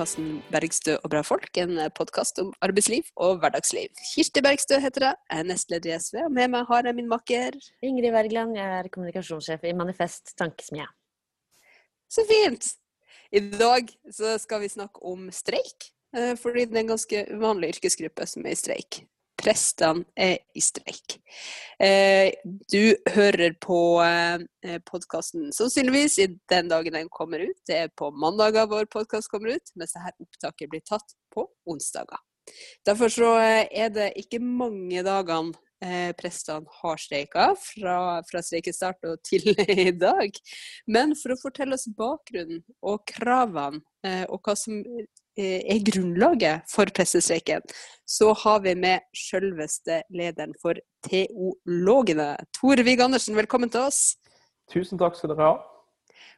podkasten 0.00 0.38
'Bergstø 0.48 0.94
og 1.04 1.10
bra 1.12 1.20
folk', 1.20 1.58
en 1.60 1.76
podkast 1.92 2.38
om 2.40 2.54
arbeidsliv 2.64 3.04
og 3.20 3.42
hverdagsliv. 3.42 3.90
Kirsti 4.14 4.40
Bergstø 4.40 4.78
heter 4.80 5.04
jeg, 5.04 5.18
jeg 5.28 5.42
er 5.42 5.48
nestleder 5.50 5.90
i 5.90 5.98
SV, 6.00 6.16
og 6.24 6.32
med 6.32 6.48
meg 6.54 6.64
har 6.70 6.86
jeg 6.88 6.96
min 6.96 7.10
makker 7.10 7.58
Ingrid 7.84 8.14
Wergeland, 8.14 8.56
jeg 8.56 8.78
er 8.78 8.88
kommunikasjonssjef 8.94 9.66
i 9.68 9.74
Manifest 9.76 10.32
Tankesmie. 10.40 10.86
Så 12.08 12.24
fint! 12.24 12.64
I 13.28 13.44
dag 13.52 13.92
så 14.08 14.38
skal 14.40 14.64
vi 14.64 14.72
snakke 14.72 15.04
om 15.04 15.28
streik, 15.36 15.92
eh, 16.16 16.32
fordi 16.32 16.64
det 16.64 16.78
er 16.78 16.84
en 16.86 16.94
ganske 16.94 17.24
uvanlig 17.36 17.74
yrkesgruppe 17.74 18.24
som 18.24 18.48
er 18.48 18.56
i 18.56 18.62
streik 18.62 19.02
prestene 19.40 20.04
er 20.18 20.38
i 20.54 20.62
streik. 20.64 21.16
Eh, 21.80 22.32
du 22.44 22.94
hører 23.14 23.56
på 23.62 23.80
eh, 24.04 24.80
podkasten 24.88 25.48
sannsynligvis 25.56 26.18
i 26.20 26.28
den 26.52 26.68
dagen 26.72 26.98
den 26.98 27.08
kommer 27.12 27.42
ut. 27.42 27.60
Det 27.68 27.78
er 27.86 27.94
på 27.96 28.10
mandager 28.12 28.68
vår 28.70 28.90
podkast 28.92 29.32
kommer 29.32 29.56
ut, 29.56 29.72
mens 29.76 29.96
dette 29.96 30.26
opptaket 30.26 30.72
blir 30.72 30.84
tatt 30.84 31.16
på 31.32 31.46
onsdager. 31.70 32.20
Derfor 32.86 33.12
så 33.12 33.32
eh, 33.40 33.66
er 33.84 33.90
det 33.94 34.12
ikke 34.20 34.40
mange 34.42 35.04
dagene 35.06 35.54
eh, 35.84 36.10
prestene 36.18 36.68
har 36.80 37.00
streika, 37.00 37.50
fra, 37.60 37.96
fra 38.28 38.42
streikestart 38.44 39.08
og 39.08 39.20
til 39.26 39.52
i 39.88 39.90
dag. 39.96 40.40
Men 40.90 41.16
for 41.18 41.34
å 41.34 41.40
fortelle 41.40 41.78
oss 41.78 41.88
bakgrunnen 41.96 42.62
og 42.80 43.04
kravene, 43.08 43.82
eh, 44.06 44.24
og 44.28 44.42
hva 44.44 44.56
som 44.58 44.82
er 45.38 45.82
grunnlaget 45.86 46.66
for 46.70 46.90
pressestreiken, 46.94 47.62
så 48.06 48.32
har 48.42 48.62
vi 48.64 48.74
med 48.74 49.06
selveste 49.16 50.02
lederen 50.10 50.54
for 50.62 50.80
Teologene. 51.06 52.32
Tore 52.56 52.84
Vig 52.86 53.00
Andersen, 53.00 53.36
velkommen 53.38 53.70
til 53.70 53.86
oss. 53.86 54.16
Tusen 54.70 54.98
takk 55.00 55.16
skal 55.18 55.32
dere 55.32 55.46
ha. 55.46 55.54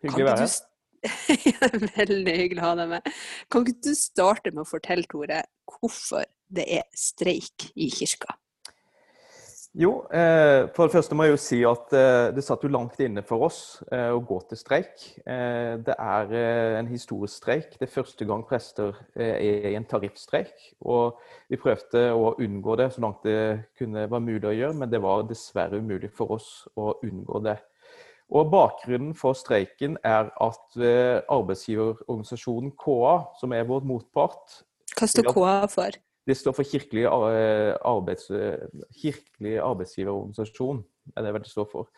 Hyggelig 0.03 0.27
å 0.27 0.29
være 0.31 0.47
her. 0.47 0.61
Veldig 1.97 2.37
hyggelig 2.39 2.63
å 2.63 2.69
ha 2.69 2.77
deg 2.79 2.93
med. 2.93 3.11
Kan 3.51 3.67
ikke 3.67 3.89
du 3.89 3.95
starte 3.99 4.53
med 4.55 4.65
å 4.65 4.69
fortelle, 4.69 5.09
Tore, 5.11 5.43
hvorfor 5.71 6.29
det 6.53 6.69
er 6.79 6.87
streik 6.97 7.71
i 7.75 7.89
kirka? 7.93 8.37
Jo, 9.73 10.03
eh, 10.13 10.69
for 10.77 10.85
det 10.85 10.93
første 10.93 11.17
må 11.17 11.25
jeg 11.25 11.33
jo 11.33 11.39
si 11.41 11.59
at 11.65 11.95
eh, 11.97 12.27
det 12.37 12.43
satt 12.45 12.61
jo 12.61 12.69
langt 12.69 12.99
inne 13.01 13.23
for 13.25 13.47
oss 13.47 13.61
eh, 13.89 14.11
å 14.13 14.19
gå 14.21 14.37
til 14.51 14.61
streik. 14.61 15.07
Det 15.25 15.95
er 15.97 16.35
en 16.77 16.91
historisk 16.91 17.41
streik. 17.41 17.79
Det 17.79 17.87
er 17.87 17.95
første 17.95 18.27
gang 18.29 18.45
prester 18.49 18.99
er 19.17 19.71
i 19.71 19.75
en 19.79 19.89
tariffstreik. 19.89 20.53
Og 20.85 21.17
vi 21.49 21.57
prøvde 21.61 22.05
å 22.13 22.35
unngå 22.37 22.77
det 22.83 22.91
så 22.93 23.05
langt 23.07 23.25
det 23.25 23.65
kunne 23.81 24.05
være 24.05 24.27
mulig 24.29 24.51
å 24.51 24.55
gjøre, 24.59 24.79
men 24.83 24.93
det 24.93 25.01
var 25.01 25.25
dessverre 25.31 25.81
umulig 25.81 26.13
for 26.13 26.37
oss 26.37 26.53
å 26.77 26.93
unngå 27.01 27.41
det. 27.49 27.57
Og 28.33 28.53
Bakgrunnen 28.53 29.17
for 29.17 29.37
streiken 29.37 29.97
er 30.05 30.29
at 30.37 30.81
arbeidsgiverorganisasjonen 31.33 32.77
KA, 32.81 33.19
som 33.41 33.57
er 33.57 33.69
vår 33.69 33.89
motpart 33.89 34.63
Hva 34.99 35.09
står 35.09 35.33
KA 35.33 35.59
for? 35.73 36.03
Det 36.27 36.37
står 36.39 36.55
for 36.55 36.63
Kirkelig, 36.63 37.05
eh, 37.05 37.75
arbeids, 37.83 38.29
kirkelig 38.95 39.59
arbeidsgiverorganisasjon, 39.59 40.85
er 41.17 41.23
det 41.23 41.35
det 41.43 41.51
står 41.51 41.69
for. 41.73 41.89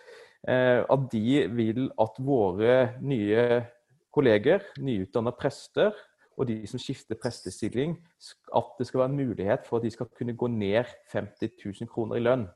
Eh, 0.49 0.81
at 0.81 1.07
de 1.13 1.47
vil 1.53 1.91
at 2.01 2.19
våre 2.21 3.01
nye 3.03 3.65
kolleger, 4.13 4.65
nyutdanna 4.79 5.31
prester, 5.31 5.93
og 6.37 6.49
de 6.49 6.67
som 6.67 6.81
skifter 6.83 7.19
prestestilling, 7.21 7.95
at 8.57 8.73
det 8.79 8.87
skal 8.87 9.01
være 9.01 9.11
en 9.13 9.17
mulighet 9.17 9.67
for 9.67 9.77
at 9.79 9.85
de 9.85 9.91
skal 9.91 10.07
kunne 10.19 10.37
gå 10.37 10.47
ned 10.47 10.85
50 11.13 11.51
000 11.65 11.89
kroner 11.89 12.17
i 12.17 12.25
lønn. 12.25 12.49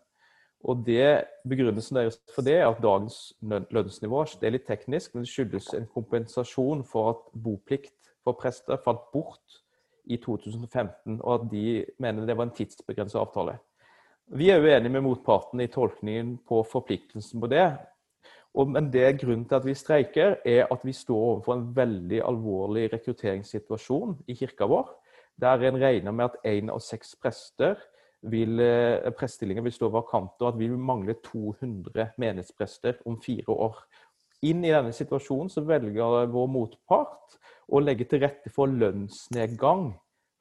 Og 0.64 0.82
det, 0.86 1.24
Begrunnelsen 1.48 1.96
deres 1.96 2.18
for 2.34 2.42
det 2.42 2.56
er 2.58 2.66
at 2.66 2.82
dagens 2.82 3.32
lønnsnivå 3.40 4.24
det 4.40 4.48
er 4.48 4.56
litt 4.56 4.66
teknisk, 4.66 5.14
men 5.14 5.22
det 5.22 5.30
skyldes 5.30 5.70
en 5.78 5.86
kompensasjon 5.86 6.82
for 6.84 7.10
at 7.12 7.22
boplikt 7.44 8.10
for 8.24 8.34
prester 8.40 8.80
falt 8.84 9.06
bort 9.12 9.60
i 10.08 10.16
2015, 10.16 11.20
og 11.20 11.34
at 11.34 11.50
de 11.52 11.84
mener 12.00 12.26
det 12.26 12.36
var 12.36 12.48
en 12.48 12.56
tidsbegrenset 12.56 13.20
avtale. 13.20 13.58
Vi 14.28 14.50
er 14.52 14.60
uenige 14.60 14.92
med 14.92 15.06
motparten 15.06 15.60
i 15.64 15.70
tolkningen 15.72 16.34
på 16.48 16.62
forpliktelsen 16.68 17.40
på 17.40 17.48
det. 17.48 17.78
men 18.54 18.92
det 18.92 19.20
grunnen 19.20 19.44
til 19.44 19.54
at 19.54 19.66
vi 19.66 19.74
streiker, 19.74 20.36
er 20.44 20.66
at 20.70 20.80
vi 20.84 20.92
står 20.92 21.16
overfor 21.16 21.54
en 21.54 21.76
veldig 21.76 22.22
alvorlig 22.24 22.92
rekrutteringssituasjon 22.92 24.18
i 24.26 24.34
kirka 24.34 24.64
vår. 24.64 24.88
Der 25.40 25.62
en 25.68 25.80
regner 25.80 26.10
med 26.10 26.24
at 26.24 26.36
én 26.44 26.70
av 26.70 26.80
seks 26.80 27.14
prester 27.22 27.76
vil, 28.22 28.60
eh, 28.60 29.10
prestestillinger 29.10 29.62
vil 29.62 29.72
stå 29.72 29.88
vakante, 29.88 30.42
og 30.42 30.48
at 30.48 30.58
vi 30.58 30.66
vil 30.66 30.78
mangle 30.78 31.14
200 31.14 32.10
menighetsprester 32.18 32.94
om 33.06 33.20
fire 33.22 33.48
år. 33.48 33.78
Inn 34.46 34.62
i 34.62 34.70
denne 34.70 34.92
situasjonen 34.94 35.50
så 35.50 35.64
velger 35.66 36.28
vår 36.30 36.50
motpart 36.54 37.38
å 37.74 37.80
legge 37.82 38.06
til 38.06 38.22
rette 38.22 38.52
for 38.54 38.70
lønnsnedgang 38.70 39.90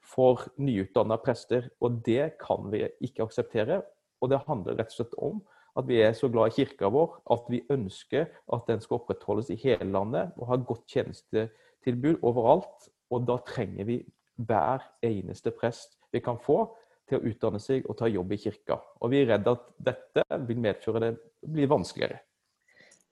for 0.05 0.43
nyutdanna 0.61 1.17
prester. 1.21 1.71
Og 1.81 2.03
det 2.05 2.35
kan 2.43 2.69
vi 2.73 2.85
ikke 3.03 3.25
akseptere. 3.25 3.81
Og 4.21 4.29
det 4.31 4.43
handler 4.45 4.77
rett 4.77 4.93
og 4.93 4.99
slett 4.99 5.17
om 5.17 5.41
at 5.77 5.85
vi 5.89 5.99
er 6.01 6.13
så 6.17 6.29
glad 6.33 6.49
i 6.49 6.55
kirka 6.61 6.89
vår 6.89 7.19
at 7.33 7.49
vi 7.53 7.61
ønsker 7.73 8.29
at 8.53 8.69
den 8.69 8.81
skal 8.81 8.97
opprettholdes 8.97 9.51
i 9.53 9.59
hele 9.61 9.85
landet 9.93 10.33
og 10.37 10.49
ha 10.49 10.57
godt 10.61 10.85
tjenestetilbud 10.93 12.21
overalt. 12.25 12.89
Og 13.13 13.25
da 13.25 13.39
trenger 13.49 13.87
vi 13.89 14.01
hver 14.37 14.85
eneste 15.05 15.53
prest 15.57 15.97
vi 16.13 16.21
kan 16.21 16.37
få 16.41 16.63
til 17.09 17.17
å 17.17 17.29
utdanne 17.31 17.61
seg 17.63 17.85
og 17.89 17.97
ta 17.97 18.09
jobb 18.11 18.33
i 18.35 18.41
kirka. 18.45 18.77
Og 19.01 19.13
vi 19.13 19.23
er 19.23 19.31
redd 19.33 19.49
at 19.49 19.69
dette 19.89 20.25
vil 20.45 20.61
medføre 20.61 21.01
det 21.07 21.13
blir 21.41 21.69
vanskeligere. 21.71 22.26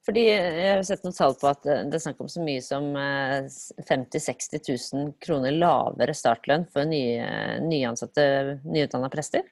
Fordi 0.05 0.27
Jeg 0.29 0.69
har 0.69 0.83
sett 0.85 1.05
noen 1.05 1.15
tall 1.17 1.33
på 1.39 1.49
at 1.49 1.63
det 1.65 1.97
er 1.97 2.03
snakk 2.03 2.19
om 2.21 2.29
så 2.29 2.43
mye 2.45 2.61
som 2.61 2.91
50 2.93 4.19
000-60 4.21 4.61
000 4.93 5.13
kroner 5.23 5.55
lavere 5.55 6.13
startlønn 6.13 6.67
for 6.69 6.85
nye, 6.89 7.25
nyansatte, 7.65 8.25
nyutdanna 8.69 9.09
prester? 9.13 9.47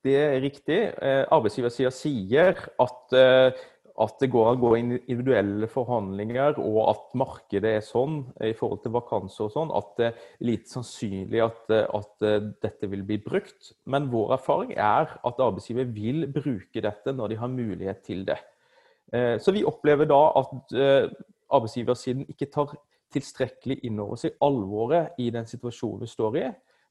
Det 0.00 0.16
er 0.16 0.38
riktig. 0.40 0.78
Eh, 0.96 1.26
Arbeidsgiversida 1.28 1.90
sier 1.92 2.56
at, 2.80 3.12
eh, 3.12 3.50
at, 4.00 4.14
det 4.22 4.30
går 4.32 4.46
an 4.48 4.56
å 4.56 4.62
gå 4.62 4.70
inn 4.78 4.94
individuelle 4.96 5.68
forhandlinger, 5.68 6.56
og 6.56 6.78
at 6.86 7.02
markedet 7.20 7.74
er 7.76 7.84
sånn 7.84 8.22
i 8.40 8.54
forhold 8.56 8.80
til 8.86 8.94
vakanser 8.94 9.50
og 9.50 9.52
sånn, 9.52 9.74
at 9.76 9.90
det 10.00 10.06
er 10.08 10.22
lite 10.48 10.72
sannsynlig 10.72 11.42
at, 11.44 11.74
at 11.84 12.28
dette 12.64 12.88
vil 12.88 13.04
bli 13.04 13.20
brukt. 13.20 13.74
Men 13.84 14.08
vår 14.14 14.38
erfaring 14.38 14.72
er 14.72 15.12
at 15.20 15.44
arbeidsgiver 15.44 15.92
vil 15.92 16.24
bruke 16.32 16.80
dette 16.80 17.12
når 17.12 17.34
de 17.34 17.40
har 17.44 17.52
mulighet 17.52 18.00
til 18.08 18.24
det. 18.30 18.40
Eh, 19.12 19.36
så 19.42 19.52
vi 19.52 19.64
opplever 19.66 20.08
da 20.10 20.20
at 20.38 20.74
eh, 20.76 21.10
arbeidsgiversiden 21.50 22.28
ikke 22.30 22.50
tar 22.52 22.74
tilstrekkelig 23.10 23.80
inn 23.88 23.98
over 24.02 24.20
seg 24.20 24.36
alvoret 24.44 25.18
i 25.18 25.30
den 25.34 25.48
situasjonen 25.50 26.04
vi 26.04 26.10
står 26.10 26.38
i, 26.38 26.44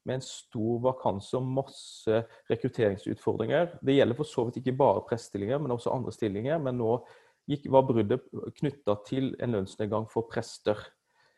med 0.08 0.18
en 0.18 0.24
stor 0.24 0.78
vakanse 0.84 1.36
og 1.36 1.48
masse 1.60 2.22
rekrutteringsutfordringer. 2.50 3.76
Det 3.84 3.96
gjelder 3.96 4.18
for 4.18 4.28
så 4.28 4.46
vidt 4.46 4.60
ikke 4.60 4.76
bare 4.80 5.04
prestestillinger, 5.08 5.60
men 5.60 5.74
også 5.76 5.92
andre 5.92 6.12
stillinger. 6.14 6.60
Men 6.64 6.78
nå 6.80 6.94
gikk, 7.50 7.66
var 7.72 7.84
bruddet 7.88 8.24
knytta 8.56 8.96
til 9.08 9.34
en 9.40 9.58
lønnsnedgang 9.58 10.08
for 10.12 10.28
prester. 10.30 10.80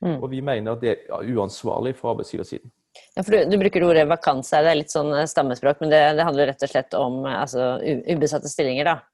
Mm. 0.03 0.19
Og 0.19 0.29
vi 0.31 0.43
mener 0.47 0.75
at 0.77 0.83
det 0.83 0.95
er 0.95 1.35
uansvarlig 1.35 1.97
fra 1.99 2.15
arbeidsgiversiden. 2.15 2.71
Ja, 3.17 3.23
for 3.23 3.35
du, 3.35 3.49
du, 3.49 3.57
bruker 3.61 3.87
ordet 3.87 4.05
vakanse, 4.11 4.61
det 4.63 4.71
er 4.73 4.79
litt 4.79 4.93
sånn 4.93 5.15
stammespråk, 5.31 5.81
men 5.81 5.93
det, 5.93 6.01
det 6.19 6.27
handler 6.27 6.51
rett 6.53 6.65
og 6.67 6.71
slett 6.71 6.95
om 6.99 7.23
altså, 7.29 7.75
ubesatte 7.83 8.51
stillinger, 8.53 8.91
da? 8.91 9.12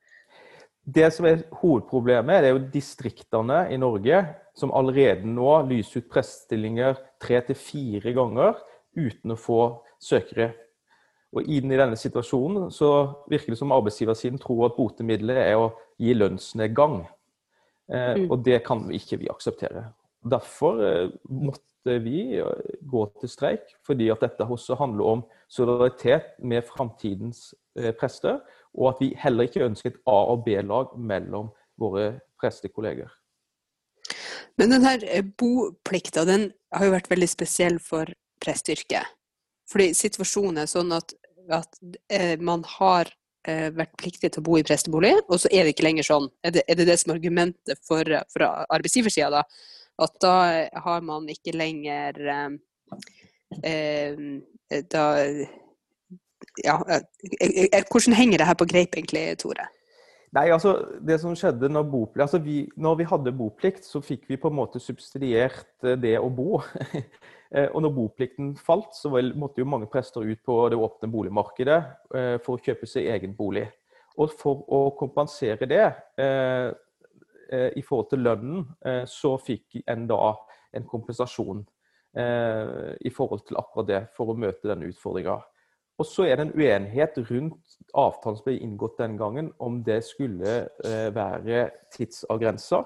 Det 0.88 1.10
som 1.12 1.26
er 1.28 1.42
hovedproblemet, 1.60 2.40
det 2.40 2.48
er 2.48 2.54
jo 2.54 2.68
distriktene 2.72 3.66
i 3.74 3.76
Norge 3.80 4.22
som 4.56 4.72
allerede 4.72 5.28
nå 5.28 5.50
lyser 5.68 6.00
ut 6.00 6.08
prestestillinger 6.14 6.96
tre 7.20 7.42
til 7.44 7.58
fire 7.60 8.14
ganger 8.16 8.56
uten 8.96 9.34
å 9.34 9.38
få 9.38 9.60
søkere. 10.00 10.54
Og 11.36 11.44
inn 11.44 11.68
i 11.68 11.76
denne 11.76 11.98
situasjonen 11.98 12.70
så 12.72 12.90
virker 13.28 13.52
det 13.52 13.60
som 13.60 13.74
arbeidsgiversiden 13.76 14.40
tror 14.40 14.70
at 14.70 14.78
botemiddelet 14.78 15.42
er 15.42 15.60
å 15.60 15.70
gi 16.00 16.14
lønnsnedgang. 16.16 17.02
Eh, 17.92 18.14
mm. 18.22 18.28
Og 18.32 18.38
det 18.46 18.62
kan 18.64 18.86
vi 18.88 18.96
ikke 18.96 19.20
vi 19.20 19.28
akseptere. 19.28 19.90
Derfor 20.24 20.80
eh, 20.86 21.10
måtte 21.28 21.98
vi 22.00 22.38
eh, 22.40 22.70
gå 22.80 23.04
til 23.20 23.32
streik, 23.32 23.76
fordi 23.84 24.08
at 24.14 24.24
dette 24.24 24.48
også 24.48 24.78
handler 24.80 25.12
om 25.12 25.26
solidaritet 25.52 26.38
med 26.40 26.64
framtidens 26.64 27.52
eh, 27.76 27.92
prester 27.92 28.40
og 28.78 28.92
at 28.92 29.02
vi 29.02 29.12
heller 29.18 29.48
ikke 29.48 29.66
ønsker 29.66 29.92
et 29.92 30.02
A- 30.06 30.26
og 30.32 30.44
B-lag 30.46 30.94
mellom 30.96 31.50
våre 31.78 32.20
prestekolleger. 32.40 33.10
Men 34.58 34.74
denne 34.74 34.96
eh, 35.06 35.22
boplikta 35.22 36.24
den 36.28 36.50
har 36.74 36.88
jo 36.88 36.94
vært 36.94 37.10
veldig 37.10 37.28
spesiell 37.30 37.78
for 37.82 38.10
prestyrket. 38.42 39.14
Fordi 39.68 39.92
situasjonen 39.96 40.62
er 40.62 40.70
sånn 40.70 40.94
at, 40.96 41.14
at 41.52 41.80
eh, 42.14 42.36
man 42.40 42.64
har 42.78 43.10
eh, 43.48 43.68
vært 43.74 43.96
pliktig 44.00 44.32
til 44.32 44.42
å 44.42 44.46
bo 44.48 44.58
i 44.58 44.66
prestebolig, 44.66 45.14
og 45.28 45.42
så 45.42 45.50
er 45.52 45.66
det 45.66 45.74
ikke 45.74 45.86
lenger 45.88 46.08
sånn. 46.08 46.30
Er 46.42 46.54
det 46.56 46.64
er 46.66 46.80
det, 46.80 46.88
det 46.90 46.98
som 47.02 47.12
er 47.12 47.20
argumentet 47.20 47.84
for, 47.86 48.14
for 48.32 48.46
arbeidsgiversida, 48.46 49.30
da? 49.40 49.44
At 49.98 50.14
da 50.22 50.34
har 50.78 51.00
man 51.02 51.26
ikke 51.30 51.56
lenger 51.58 52.20
eh, 53.66 54.20
da 54.92 55.04
ja, 56.64 56.78
eh, 56.88 57.02
eh, 57.40 57.68
eh, 57.72 57.84
Hvordan 57.90 58.14
henger 58.14 58.38
det 58.38 58.46
her 58.46 58.58
på 58.58 58.68
greip 58.68 58.96
egentlig, 58.96 59.38
Tore? 59.38 59.68
Nei, 60.36 60.50
altså 60.52 60.74
det 61.00 61.16
som 61.22 61.36
skjedde 61.36 61.70
når, 61.72 61.86
boplikt, 61.88 62.22
altså 62.26 62.38
vi, 62.44 62.58
når 62.76 62.98
vi 63.00 63.06
hadde 63.08 63.32
boplikt, 63.32 63.86
så 63.88 64.02
fikk 64.04 64.26
vi 64.28 64.36
på 64.36 64.50
en 64.50 64.58
måte 64.58 64.80
subsidiert 64.80 65.86
det 66.02 66.18
å 66.20 66.28
bo. 66.28 66.60
Og 67.72 67.80
når 67.80 67.94
boplikten 67.96 68.50
falt, 68.60 68.92
så 68.92 69.08
måtte 69.08 69.62
jo 69.62 69.70
mange 69.72 69.88
prester 69.88 70.20
ut 70.20 70.42
på 70.44 70.56
det 70.68 70.76
åpne 70.76 71.08
boligmarkedet 71.08 71.78
for 72.44 72.58
å 72.58 72.60
kjøpe 72.60 72.84
seg 72.84 73.08
egen 73.08 73.32
bolig. 73.38 73.64
Og 74.20 74.34
for 74.36 74.66
å 74.68 74.82
kompensere 75.00 75.64
det 75.64 75.86
i 77.48 77.84
forhold 77.88 78.10
til 78.12 78.26
lønnen, 78.26 78.66
så 79.08 79.38
fikk 79.40 79.80
en 79.88 80.04
da 80.12 80.34
en 80.76 80.84
kompensasjon 80.92 81.64
i 83.00 83.14
forhold 83.16 83.48
til 83.48 83.56
akkurat 83.64 83.88
det, 83.94 84.02
for 84.12 84.28
å 84.28 84.36
møte 84.36 84.68
den 84.68 84.84
utfordringa. 84.90 85.40
Og 85.98 86.06
så 86.06 86.28
er 86.28 86.38
det 86.38 86.46
en 86.46 86.54
uenighet 86.54 87.18
rundt 87.30 87.78
avtalen 87.98 88.38
som 88.38 88.46
ble 88.46 88.54
inngått 88.62 89.00
den 89.00 89.16
gangen, 89.18 89.50
om 89.58 89.80
det 89.84 89.98
skulle 90.06 90.60
eh, 90.86 91.08
være 91.14 91.64
tidsavgrensa, 91.94 92.84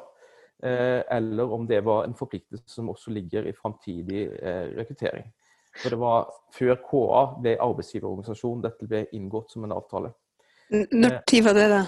eh, 0.64 1.02
eller 1.18 1.52
om 1.52 1.66
det 1.68 1.82
var 1.84 2.06
en 2.06 2.16
forpliktelse 2.16 2.72
som 2.72 2.88
også 2.88 3.12
ligger 3.12 3.48
i 3.48 3.56
framtidig 3.56 4.24
eh, 4.40 4.72
rekruttering. 4.78 5.28
For 5.76 5.92
det 5.92 6.00
var 6.00 6.30
før 6.52 6.74
KA 6.88 7.24
ble 7.40 7.56
arbeidsgiverorganisasjon 7.60 8.64
dette 8.64 8.88
ble 8.88 9.06
inngått 9.16 9.52
som 9.52 9.64
en 9.64 9.76
avtale. 9.76 10.12
Når 10.72 11.20
tid 11.28 11.44
var 11.44 11.56
det, 11.56 11.68
da? 11.72 11.82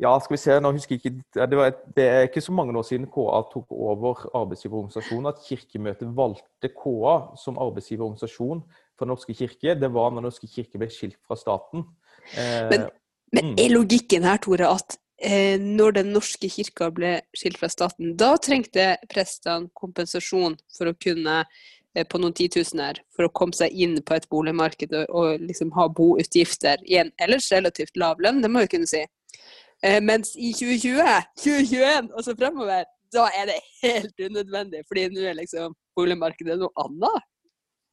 Ja, 0.00 0.14
skal 0.20 0.36
vi 0.36 0.40
se, 0.40 0.56
nå 0.60 0.70
husker 0.72 0.96
jeg 0.96 1.02
ikke, 1.04 1.22
det, 1.36 1.56
var, 1.58 1.72
det, 1.96 2.04
er 2.04 2.26
ikke 2.28 2.40
så 2.44 2.52
mange 2.52 2.72
år 2.78 2.84
siden 2.88 3.08
KA 3.12 3.42
tok 3.50 3.72
over 3.72 4.24
arbeidsgiverorganisasjonen 4.36 5.28
at 5.28 5.42
Kirkemøtet 5.44 6.16
valgte 6.16 6.70
KA 6.72 7.16
som 7.40 7.60
arbeidsgiverorganisasjon 7.60 8.62
for 8.96 9.06
Den 9.06 9.14
Norske 9.14 9.36
kirke. 9.36 9.76
Det 9.78 9.90
var 9.92 10.10
når 10.10 10.22
Den 10.22 10.28
Norske 10.30 10.50
kirke 10.50 10.80
ble 10.80 10.90
skilt 10.92 11.18
fra 11.26 11.38
staten. 11.38 11.86
Eh, 12.34 12.68
men, 12.70 12.86
men, 13.34 13.52
mm. 13.52 13.58
er 13.62 13.74
logikken 13.74 14.26
her, 14.26 14.40
Tore, 14.42 14.70
at 14.72 14.98
eh, 15.22 15.60
når 15.60 15.98
Den 16.00 16.12
norske 16.16 16.50
kirka 16.50 16.90
ble 16.94 17.18
skilt 17.36 17.60
fra 17.60 17.70
staten, 17.72 18.14
da 18.18 18.34
trengte 18.42 18.94
prestene 19.12 19.70
kompensasjon 19.78 20.58
for 20.76 20.90
å 20.90 20.96
kunne 21.02 21.42
eh, 21.42 22.06
på 22.06 22.20
noen 22.22 22.36
titusener 22.36 23.02
for 23.16 23.28
å 23.28 23.34
komme 23.36 23.56
seg 23.56 23.74
inn 23.74 23.98
på 24.02 24.16
et 24.16 24.28
boligmarked 24.32 24.94
og, 25.02 25.12
og 25.12 25.44
liksom 25.44 25.72
ha 25.76 25.88
boutgifter 25.88 26.82
i 26.88 27.00
en 27.02 27.12
ellers 27.22 27.50
relativt 27.54 27.96
lav 28.00 28.20
lønn, 28.22 28.42
det 28.44 28.52
må 28.52 28.64
vi 28.64 28.74
kunne 28.76 28.90
si. 28.90 29.04
Eh, 29.84 30.00
mens 30.02 30.34
i 30.40 30.52
2020, 30.56 31.32
2021 31.44 32.12
og 32.12 32.24
så 32.24 32.34
fremover, 32.36 32.86
da 33.12 33.28
er 33.36 33.50
det 33.50 33.56
helt 33.82 34.20
unødvendig, 34.20 34.82
fordi 34.88 35.08
nå 35.12 35.24
er 35.28 35.36
liksom 35.38 35.74
boligmarkedet 35.96 36.58
noe 36.60 36.72
annet. 36.84 37.26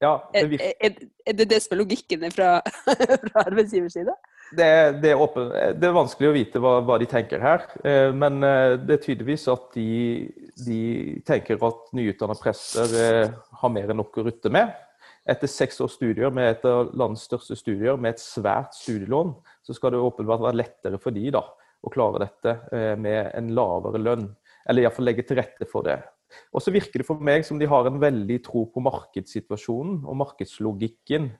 Ja, 0.04 0.18
det 0.34 0.44
er, 0.44 0.72
er, 0.84 0.96
er, 1.24 1.36
det 1.38 1.50
det 1.54 1.60
som 1.64 1.76
er 1.76 1.80
logikken 1.80 2.24
fra, 2.34 2.58
fra 3.30 3.44
arbeidsgivers 3.48 3.96
side? 3.96 4.16
Det, 4.54 4.66
det, 5.02 5.14
er 5.16 5.74
det, 5.74 5.88
er 5.88 5.96
vanskelig 5.96 6.30
å 6.30 6.36
vite 6.36 6.62
hva, 6.62 6.76
hva, 6.86 7.00
de 7.02 7.08
tenker 7.10 7.42
her. 7.42 7.64
Eh, 7.88 8.12
men 8.14 8.44
eh, 8.46 8.76
det 8.82 8.98
er 8.98 9.04
tydeligvis 9.06 9.48
at 9.54 9.70
de, 9.78 10.28
de 10.66 10.82
tenker 11.26 11.62
at 11.66 11.94
nyutdannede 11.96 12.44
prester 12.44 12.98
eh, 13.00 13.32
har 13.62 13.74
mer 13.74 13.90
enn 13.90 14.02
nok 14.02 14.20
å 14.20 14.28
rutte 14.28 14.52
med. 14.54 14.76
Etter 15.30 15.48
seks 15.50 15.80
års 15.82 15.96
studier 15.96 16.34
med 16.36 16.52
et 16.52 16.68
av 16.68 16.92
landets 16.92 17.26
største 17.30 17.56
studier, 17.58 17.96
med 17.96 18.18
et 18.18 18.22
svært 18.22 18.76
studielån, 18.76 19.32
så 19.64 19.76
skal 19.78 19.96
det 19.96 20.04
åpenbart 20.04 20.44
være 20.44 20.60
lettere 20.60 21.00
for 21.02 21.16
de 21.16 21.32
da, 21.34 21.46
å 21.80 21.92
klare 21.94 22.26
dette 22.26 22.58
med 23.00 23.32
en 23.32 23.54
lavere 23.56 24.02
lønn. 24.04 24.28
Eller 24.68 24.84
iallfall 24.84 25.08
legge 25.08 25.24
til 25.28 25.40
rette 25.40 25.68
for 25.72 25.88
det. 25.88 26.02
Og 26.54 26.64
så 26.64 26.74
virker 26.74 27.02
det 27.02 27.08
for 27.08 27.24
meg 27.24 27.46
som 27.48 27.60
de 27.62 27.70
har 27.70 27.90
en 27.90 28.00
veldig 28.02 28.40
tro 28.46 28.66
på 28.72 28.84
markedssituasjonen 28.84 30.02
og 30.06 30.20
markedslogikken. 30.24 31.32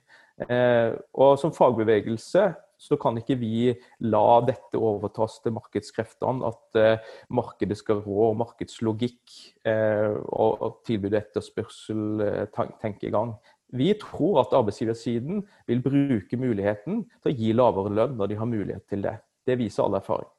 Eh, 0.48 0.92
og 1.14 1.38
som 1.38 1.54
fagbevegelse 1.54 2.48
så 2.84 2.98
kan 3.00 3.16
ikke 3.18 3.36
vi 3.40 3.72
la 4.04 4.26
dette 4.46 4.78
overtas 4.80 5.38
til 5.44 5.54
markedskreftene. 5.56 6.50
At 6.50 6.78
eh, 6.80 7.10
markedet 7.34 7.78
skal 7.80 8.02
rå 8.04 8.32
markedslogikk 8.38 9.36
eh, 9.68 10.12
og, 10.12 10.52
og 10.58 10.80
tilbud 10.88 11.16
etterspørsel, 11.20 12.24
eh, 12.24 12.64
tenkegang. 12.82 13.36
Vi 13.74 13.90
tror 13.98 14.42
at 14.44 14.54
arbeidsgiversiden 14.54 15.42
vil 15.66 15.82
bruke 15.82 16.38
muligheten 16.38 17.04
til 17.22 17.32
å 17.32 17.36
gi 17.38 17.54
lavere 17.56 17.94
lønn 17.94 18.18
når 18.20 18.30
de 18.30 18.38
har 18.38 18.50
mulighet 18.50 18.86
til 18.90 19.06
det. 19.06 19.16
Det 19.44 19.58
viser 19.60 19.86
all 19.86 19.98
erfaring. 19.98 20.30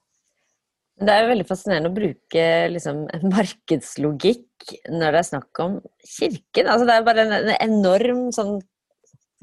Det 0.95 1.11
er 1.11 1.25
jo 1.25 1.31
veldig 1.33 1.47
fascinerende 1.49 1.89
å 1.91 1.95
bruke 1.95 2.45
liksom, 2.71 3.01
markedslogikk 3.33 4.75
når 4.87 5.11
det 5.11 5.19
er 5.19 5.27
snakk 5.27 5.59
om 5.63 5.75
kirken. 5.99 6.69
Altså, 6.71 6.87
det 6.87 6.95
er 6.95 7.05
bare 7.09 7.25
en, 7.25 7.35
en 7.35 7.51
enorm 7.67 8.29
sånn 8.35 8.57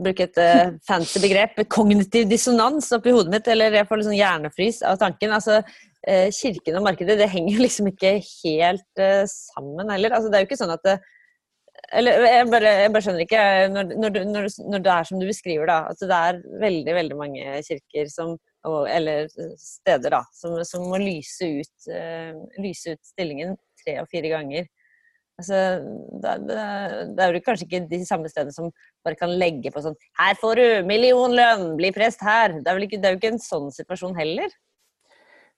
bruke 0.03 0.25
et 0.25 0.39
uh, 0.41 0.73
fancy 0.89 1.21
begrep, 1.23 1.59
kognitiv 1.71 2.29
dissonans 2.31 2.89
oppi 2.97 3.13
hodet 3.15 3.33
mitt, 3.35 3.49
eller 3.53 3.77
jeg 3.77 3.89
får 3.89 4.01
liksom 4.01 4.17
hjernefrys 4.17 4.81
av 4.89 5.01
tanken. 5.03 5.35
Altså, 5.37 5.61
uh, 5.63 6.29
kirken 6.35 6.79
og 6.81 6.87
markedet, 6.89 7.19
det 7.21 7.31
henger 7.33 7.61
liksom 7.67 7.91
ikke 7.93 8.15
helt 8.25 9.03
uh, 9.03 9.25
sammen 9.31 9.93
heller. 9.93 10.17
Altså, 10.17 10.33
det 10.33 10.39
er 10.39 10.47
jo 10.47 10.51
ikke 10.51 10.63
sånn 10.63 10.75
at 10.75 10.87
det, 10.89 10.97
eller 11.93 12.25
jeg 12.25 12.49
bare, 12.53 12.73
jeg 12.85 12.93
bare, 12.95 13.05
skjønner 13.05 13.25
ikke 13.27 13.45
når, 13.73 13.93
når, 14.01 14.17
når, 14.29 14.49
når, 14.71 14.83
det 14.85 14.93
er 14.95 15.07
som 15.09 15.21
du 15.21 15.27
beskriver, 15.29 15.69
da. 15.69 15.79
At 15.93 16.01
det 16.01 16.19
er 16.31 16.41
veldig, 16.63 16.97
veldig 16.97 17.19
mange 17.19 17.61
kirker 17.67 18.11
som 18.13 18.37
eller 18.65 19.27
steder, 19.59 20.13
da, 20.15 20.23
som, 20.37 20.55
som 20.67 20.87
må 20.91 21.01
lyse 21.03 21.49
ut, 21.61 21.75
uh, 21.91 22.39
lyse 22.63 22.95
ut, 22.95 23.03
stillingen 23.13 23.57
tre 23.83 23.99
og 24.03 24.11
fire 24.13 24.31
ganger. 24.33 24.69
Altså, 25.41 25.59
det, 26.23 26.33
det, 26.47 26.57
det, 27.17 27.25
er 27.25 27.35
jo 27.35 27.43
kanskje 27.43 27.67
ikke 27.67 27.87
de 27.91 28.03
samme 28.07 28.31
stedene 28.31 28.55
som 28.55 28.69
bare 29.03 29.17
kan 29.19 29.33
legge 29.41 29.73
på 29.73 29.81
sånn 29.83 29.97
Her 30.21 30.37
får 30.39 30.61
du 30.61 30.67
millionlønn, 30.87 31.73
bli 31.79 31.91
prest 31.97 32.23
her! 32.23 32.59
Det 32.61 32.69
er, 32.69 32.83
ikke, 32.85 33.01
det 33.01 33.09
er 33.09 33.17
jo 33.17 33.21
ikke 33.23 33.33
en 33.35 33.43
sånn 33.43 33.73
situasjon 33.75 34.15
heller. 34.19 34.53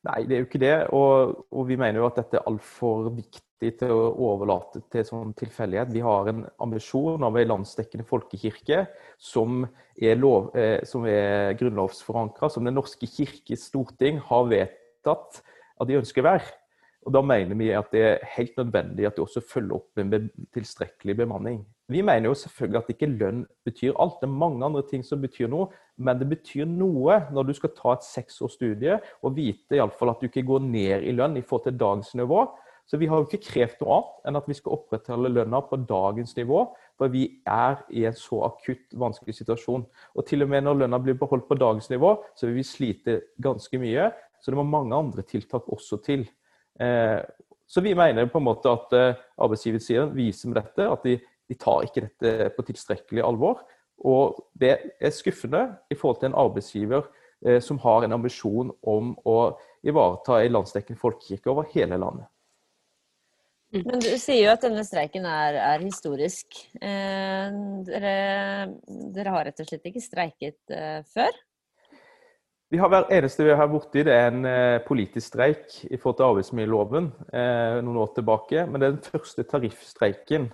Nei, 0.05 0.25
det 0.29 0.37
er 0.37 0.43
jo 0.43 0.49
ikke 0.49 0.61
det. 0.61 0.75
Og, 0.97 1.45
og 1.55 1.69
vi 1.69 1.79
mener 1.81 2.03
jo 2.03 2.09
at 2.09 2.19
dette 2.21 2.41
er 2.41 2.49
altfor 2.51 3.09
viktig 3.15 3.71
til 3.81 3.93
å 3.95 4.11
overlate 4.27 4.83
til 4.93 5.07
sånn 5.09 5.33
tilfeldighet. 5.39 5.93
Vi 5.95 6.03
har 6.05 6.29
en 6.29 6.43
ambisjon 6.65 7.25
av 7.25 7.39
en 7.41 7.51
landsdekkende 7.55 8.05
folkekirke 8.09 8.83
som 9.17 9.65
er, 9.97 10.19
lov, 10.21 10.51
eh, 10.59 10.83
er 11.09 11.57
grunnlovsforankra, 11.61 12.51
som 12.53 12.69
Den 12.69 12.77
norske 12.77 13.09
kirkes 13.09 13.71
storting 13.71 14.21
har 14.29 14.51
vedtatt 14.51 15.41
at 15.41 15.89
de 15.89 15.99
ønsker 16.03 16.25
å 16.25 16.29
være. 16.35 16.53
Og 17.05 17.13
Da 17.13 17.21
mener 17.21 17.57
vi 17.59 17.69
at 17.77 17.91
det 17.93 18.03
er 18.03 18.27
helt 18.37 18.57
nødvendig 18.57 19.07
at 19.07 19.17
de 19.17 19.23
også 19.23 19.43
følger 19.45 19.77
opp 19.77 19.97
med 19.97 20.31
tilstrekkelig 20.55 21.17
bemanning. 21.17 21.65
Vi 21.89 22.01
mener 22.01 22.31
jo 22.31 22.35
selvfølgelig 22.35 22.79
at 22.81 22.91
ikke 22.95 23.11
lønn 23.13 23.47
betyr 23.65 23.93
alt. 24.01 24.17
Det 24.21 24.29
er 24.29 24.39
mange 24.41 24.65
andre 24.65 24.83
ting 24.89 25.05
som 25.05 25.21
betyr 25.21 25.51
noe, 25.53 25.69
men 25.99 26.19
det 26.19 26.31
betyr 26.31 26.65
noe 26.65 27.19
når 27.31 27.51
du 27.51 27.53
skal 27.59 27.75
ta 27.77 27.93
et 27.93 28.07
seksårsstudie 28.07 28.97
og 29.23 29.37
vite 29.37 29.77
i 29.77 29.83
alle 29.83 29.93
fall 29.93 30.15
at 30.15 30.23
du 30.23 30.31
ikke 30.31 30.47
går 30.49 30.65
ned 30.65 31.05
i 31.05 31.13
lønn 31.13 31.37
i 31.37 31.45
forhold 31.45 31.69
til 31.69 31.81
dagens 31.81 32.15
nivå. 32.17 32.47
Så 32.87 32.99
vi 33.01 33.07
har 33.09 33.21
jo 33.21 33.25
ikke 33.25 33.45
krevd 33.47 33.81
noe 33.81 33.97
annet 33.97 34.29
enn 34.29 34.39
at 34.41 34.49
vi 34.49 34.57
skal 34.59 34.77
opprettholde 34.77 35.33
lønna 35.33 35.61
på 35.65 35.79
dagens 35.89 36.35
nivå, 36.37 36.67
for 37.01 37.13
vi 37.13 37.25
er 37.49 37.79
i 37.93 38.05
en 38.09 38.17
så 38.17 38.43
akutt 38.49 38.97
vanskelig 39.01 39.37
situasjon. 39.39 39.87
Og 40.17 40.27
til 40.29 40.45
og 40.45 40.51
med 40.53 40.67
når 40.67 40.83
lønna 40.83 41.01
blir 41.01 41.17
beholdt 41.21 41.49
på 41.49 41.57
dagens 41.61 41.89
nivå, 41.93 42.17
så 42.37 42.49
vil 42.49 42.59
vi 42.61 42.67
slite 42.69 43.19
ganske 43.45 43.81
mye. 43.81 44.11
Så 44.41 44.53
det 44.53 44.61
må 44.61 44.67
mange 44.69 44.97
andre 44.97 45.25
tiltak 45.25 45.69
også 45.73 46.01
til. 46.05 46.27
Eh, 46.81 47.21
så 47.67 47.81
vi 47.81 47.95
mener 47.95 48.27
på 48.31 48.41
en 48.41 48.49
måte 48.49 48.73
at 48.73 48.93
eh, 48.97 49.23
arbeidsgiversiden 49.41 50.13
viser 50.17 50.51
med 50.51 50.61
dette 50.61 50.89
at 50.91 51.07
de, 51.07 51.17
de 51.49 51.57
tar 51.61 51.87
ikke 51.87 52.07
dette 52.07 52.51
på 52.57 52.67
tilstrekkelig 52.71 53.25
alvor. 53.25 53.63
Og 54.05 54.39
det 54.59 54.75
er 55.01 55.15
skuffende 55.15 55.67
i 55.91 55.97
forhold 55.99 56.21
til 56.21 56.33
en 56.33 56.39
arbeidsgiver 56.45 57.07
eh, 57.47 57.61
som 57.63 57.81
har 57.85 58.05
en 58.05 58.17
ambisjon 58.19 58.73
om 58.83 59.15
å 59.25 59.39
ivareta 59.87 60.41
en 60.43 60.57
landsdekkende 60.59 61.01
folkekirke 61.01 61.53
over 61.53 61.69
hele 61.75 61.99
landet. 62.01 62.29
Men 63.75 63.99
du 63.99 64.13
sier 64.23 64.45
jo 64.45 64.53
at 64.53 64.63
denne 64.63 64.85
streiken 64.87 65.25
er, 65.27 65.57
er 65.59 65.83
historisk. 65.83 66.61
Eh, 66.79 67.57
dere, 67.89 68.15
dere, 69.17 69.33
har 69.35 69.49
rett 69.49 69.63
og 69.65 69.67
slett 69.67 69.89
ikke 69.91 70.03
streiket 70.03 70.75
eh, 70.75 71.01
før? 71.11 71.35
Vi 72.73 72.81
har 72.81 72.91
Hver 72.91 73.11
eneste 73.13 73.45
vi 73.45 73.55
har 73.55 73.69
borti, 73.71 74.03
det 74.03 74.13
er 74.13 74.31
en 74.33 74.47
eh, 74.49 74.83
politisk 74.87 75.35
streik 75.35 75.77
i 75.85 75.99
forhold 76.01 76.17
til 76.19 76.27
arbeidsmiljøloven 76.27 77.11
eh, 77.37 77.79
noen 77.85 78.01
år 78.03 78.15
tilbake. 78.17 78.65
Men 78.67 78.81
det 78.81 78.87
er 78.87 78.97
den 78.97 79.13
første 79.13 79.45
tariffstreiken 79.51 80.49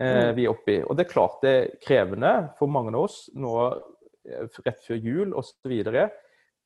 eh, 0.00 0.30
mm. 0.30 0.36
vi 0.36 0.44
er 0.44 0.52
oppe 0.52 0.74
i. 0.76 0.82
Og 0.84 0.96
det 0.96 1.06
er 1.06 1.12
klart 1.14 1.40
det 1.42 1.54
er 1.56 1.72
krevende 1.82 2.34
for 2.58 2.70
mange 2.70 2.92
av 2.94 3.08
oss 3.08 3.22
nå 3.34 3.54
eh, 3.66 4.60
rett 4.66 4.84
før 4.84 5.00
jul 5.00 5.34
osv. 5.34 5.74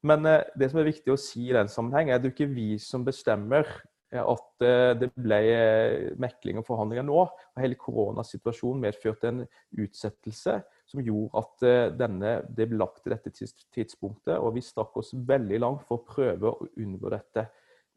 Men 0.00 0.24
det 0.56 0.70
som 0.70 0.80
er 0.80 0.88
viktig 0.88 1.12
å 1.12 1.20
si 1.20 1.46
i 1.50 1.54
den 1.54 1.68
sammenheng, 1.68 2.08
er 2.10 2.18
at 2.18 2.24
det 2.24 2.32
er 2.32 2.36
ikke 2.38 2.52
vi 2.54 2.70
som 2.80 3.04
bestemmer 3.04 3.68
at 4.10 4.64
eh, 4.66 4.92
det 4.98 5.10
ble 5.14 5.38
eh, 5.54 6.10
mekling 6.20 6.58
og 6.60 6.66
forhandlinger 6.66 7.06
nå. 7.06 7.22
og 7.22 7.62
Hele 7.62 7.78
koronasituasjonen 7.78 8.82
medførte 8.82 9.30
en 9.30 9.44
utsettelse 9.78 10.60
som 10.90 11.02
gjorde 11.04 11.38
at 11.38 11.64
eh, 11.66 11.92
denne, 11.94 12.34
det 12.50 12.66
ble 12.70 12.80
lagt 12.80 13.04
til 13.04 13.14
dette 13.14 13.32
tidspunktet. 13.32 14.36
og 14.36 14.54
Vi 14.56 14.64
strakk 14.64 14.96
oss 15.00 15.12
veldig 15.14 15.60
langt 15.62 15.86
for 15.86 16.00
å 16.00 16.06
prøve 16.06 16.50
å 16.50 16.68
unngå 16.82 17.12
dette. 17.14 17.46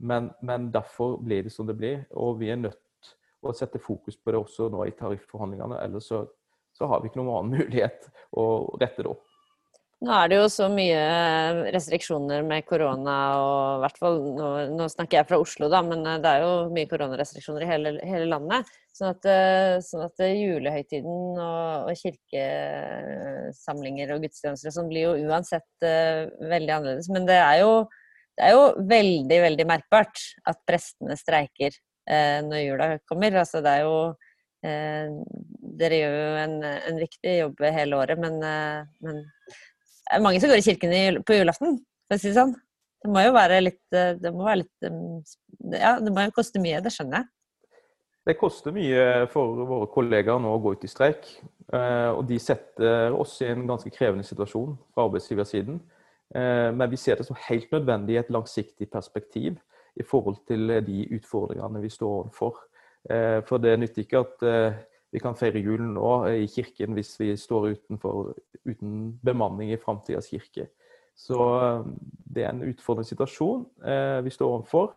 Men, 0.03 0.29
men 0.45 0.69
derfor 0.73 1.17
ble 1.23 1.41
det 1.45 1.53
som 1.53 1.69
det 1.69 1.77
blir. 1.79 2.03
Og 2.19 2.37
vi 2.41 2.51
er 2.53 2.61
nødt 2.61 2.79
til 3.03 3.49
å 3.49 3.55
sette 3.57 3.81
fokus 3.81 4.17
på 4.19 4.33
det 4.33 4.41
også 4.41 4.69
nå 4.73 4.85
i 4.87 4.95
tarifforhandlingene. 4.97 5.81
Ellers 5.83 6.09
så, 6.11 6.23
så 6.77 6.89
har 6.91 7.01
vi 7.01 7.09
ikke 7.09 7.21
noen 7.23 7.35
annen 7.39 7.55
mulighet 7.63 8.09
å 8.37 8.45
rette 8.77 9.05
det 9.05 9.13
opp. 9.15 9.32
Nå 10.03 10.11
er 10.11 10.27
det 10.27 10.35
jo 10.35 10.49
så 10.51 10.65
mye 10.67 10.99
restriksjoner 11.71 12.41
med 12.43 12.65
korona, 12.67 13.39
og 13.39 13.79
hvert 13.85 13.95
fall 14.01 14.17
nå, 14.35 14.47
nå, 14.75 14.87
snakker 14.91 15.21
jeg 15.21 15.27
fra 15.29 15.37
Oslo, 15.39 15.69
da, 15.71 15.79
men 15.85 16.03
det 16.03 16.27
er 16.27 16.43
jo 16.43 16.67
mye 16.75 16.89
koronarestriksjoner 16.91 17.63
i 17.63 17.69
hele, 17.69 17.93
hele 18.03 18.27
landet. 18.27 18.67
Sånn 18.93 19.09
at, 19.13 19.23
sånn 19.87 20.03
at 20.03 20.19
julehøytiden 20.27 21.39
og, 21.39 21.87
og, 21.87 21.95
kirkesamlinger 22.01 24.11
og 24.13 24.21
gudstjenester 24.27 24.71
sånn 24.75 24.91
blir 24.91 25.03
jo 25.07 25.15
uansett 25.31 25.71
uh, 25.87 26.27
veldig 26.51 26.73
annerledes. 26.75 27.07
Men 27.13 27.23
det 27.29 27.39
er, 27.39 27.57
jo, 27.63 27.71
det 28.35 28.43
er 28.49 28.53
jo 28.57 28.63
veldig, 28.91 29.39
veldig 29.47 29.65
merkbart 29.71 30.17
at 30.51 30.59
prestene 30.67 31.15
streiker 31.17 31.71
uh, 32.11 32.39
når 32.51 32.59
jula 32.59 32.99
kommer. 33.07 33.31
Altså 33.39 33.63
det 33.63 33.71
er 33.71 33.81
jo 33.87 33.97
uh, 34.11 35.07
Dere 35.73 35.97
gjør 35.97 36.13
jo 36.19 36.37
en, 36.43 36.55
en, 36.69 36.97
viktig 37.01 37.31
jobb 37.39 37.57
hele 37.73 37.97
året, 37.97 38.17
men, 38.21 38.37
men 39.01 39.25
er 40.11 40.23
mange 40.23 40.41
som 40.41 40.51
går 40.51 40.59
i 40.59 40.65
kirken 40.65 41.23
på 41.23 41.37
julaften, 41.37 41.79
for 42.07 42.17
å 42.17 42.21
si 42.21 42.31
det 42.31 42.37
sånn. 42.39 42.55
Det 43.03 43.11
må 43.11 43.19
jo 43.19 43.33
være 43.35 43.57
litt 43.59 43.81
Det 43.91 44.29
må 44.31 44.45
være 44.45 44.61
litt 44.61 44.85
Ja, 45.75 45.97
det 45.99 46.11
må 46.13 46.23
jo 46.23 46.35
koste 46.35 46.61
mye, 46.63 46.79
det 46.83 46.93
skjønner 46.95 47.19
jeg. 47.19 47.31
Det 48.23 48.37
koster 48.39 48.71
mye 48.71 49.25
for 49.33 49.65
våre 49.67 49.89
kollegaer 49.91 50.39
nå 50.39 50.53
å 50.55 50.61
gå 50.63 50.71
ut 50.77 50.85
i 50.87 50.91
streik. 50.91 51.27
Eh, 51.73 52.09
og 52.13 52.23
de 52.29 52.37
setter 52.39 53.15
oss 53.19 53.35
i 53.43 53.49
en 53.51 53.65
ganske 53.67 53.91
krevende 53.91 54.23
situasjon 54.23 54.77
fra 54.93 55.07
arbeidsgiversiden. 55.09 55.81
Eh, 56.35 56.69
men 56.71 56.91
vi 56.91 56.99
ser 56.99 57.19
det 57.19 57.27
som 57.27 57.39
helt 57.49 57.71
nødvendig 57.75 58.15
i 58.15 58.21
et 58.21 58.31
langsiktig 58.31 58.87
perspektiv 58.93 59.57
i 59.99 60.05
forhold 60.07 60.39
til 60.47 60.71
de 60.87 61.03
utfordringene 61.17 61.83
vi 61.83 61.91
står 61.91 62.13
overfor. 62.21 62.63
Eh, 63.11 63.41
for 63.47 63.59
det 63.63 63.75
nytter 63.81 64.05
ikke 64.05 64.23
at 64.23 64.47
vi 65.13 65.21
kan 65.21 65.37
feire 65.37 65.61
julen 65.61 65.93
nå 65.93 66.11
i 66.33 66.47
kirken 66.49 66.95
hvis 66.97 67.13
vi 67.21 67.33
står 67.37 67.75
utenfor, 67.75 68.33
uten 68.65 69.13
bemanning 69.25 69.71
i 69.73 69.77
framtidas 69.81 70.31
kirke. 70.33 70.67
Så 71.13 71.37
det 72.33 72.47
er 72.47 72.49
en 72.55 72.65
utfordrende 72.65 73.05
situasjon 73.11 73.67
vi 74.25 74.33
står 74.33 74.55
overfor. 74.55 74.95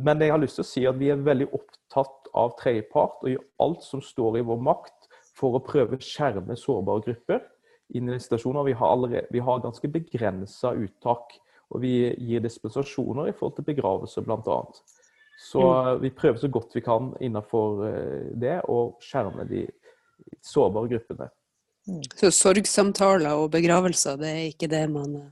Men 0.00 0.22
jeg 0.24 0.32
har 0.32 0.40
lyst 0.40 0.56
til 0.56 0.64
å 0.64 0.70
si 0.70 0.84
at 0.88 0.96
vi 0.96 1.10
er 1.12 1.20
veldig 1.20 1.50
opptatt 1.52 2.30
av 2.32 2.54
tredjepart 2.56 3.26
og 3.26 3.34
gjør 3.34 3.44
alt 3.60 3.84
som 3.84 4.00
står 4.00 4.40
i 4.40 4.46
vår 4.48 4.62
makt 4.64 5.10
for 5.36 5.58
å 5.58 5.64
prøve 5.64 5.98
å 5.98 6.04
skjerme 6.04 6.56
sårbare 6.56 7.04
grupper 7.04 7.44
inn 7.92 8.08
i 8.08 8.16
situasjoner. 8.20 8.64
Vi 8.70 8.76
har, 8.78 8.94
allerede, 8.94 9.28
vi 9.34 9.44
har 9.44 9.60
ganske 9.60 9.90
begrensa 9.92 10.72
uttak, 10.80 11.36
og 11.72 11.84
vi 11.84 11.92
gir 12.16 12.40
dispensasjoner 12.44 13.28
i 13.28 13.36
forhold 13.36 13.58
til 13.58 13.68
begravelser 13.68 14.24
bl.a. 14.24 14.58
Så 15.38 15.62
mm. 15.62 16.02
vi 16.02 16.10
prøver 16.14 16.40
så 16.40 16.48
godt 16.52 16.74
vi 16.76 16.84
kan 16.84 17.12
innenfor 17.20 17.86
eh, 17.88 18.32
det 18.38 18.58
å 18.70 18.96
skjerme 19.02 19.46
de 19.48 19.66
sårbare 20.44 20.90
gruppene. 20.92 21.28
Mm. 21.88 22.02
Så 22.14 22.30
sorgsamtaler 22.34 23.40
og 23.42 23.50
begravelser, 23.54 24.20
det 24.20 24.30
er 24.30 24.44
ikke 24.52 24.70
det 24.70 24.84
man 24.92 25.16
eh, 25.18 25.30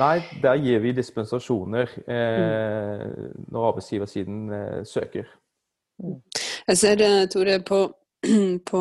Nei, 0.00 0.22
der 0.40 0.56
gir 0.56 0.80
vi 0.80 0.94
dispensasjoner 0.96 1.90
eh, 2.08 3.02
når 3.52 3.66
arbeidsgiversiden 3.68 4.46
eh, 4.56 4.78
søker. 4.88 5.26
Mm. 6.00 6.16
Jeg 6.70 6.78
ser, 6.80 7.02
eh, 7.04 7.26
Tore, 7.28 7.58
på, 7.60 7.82
på 8.70 8.80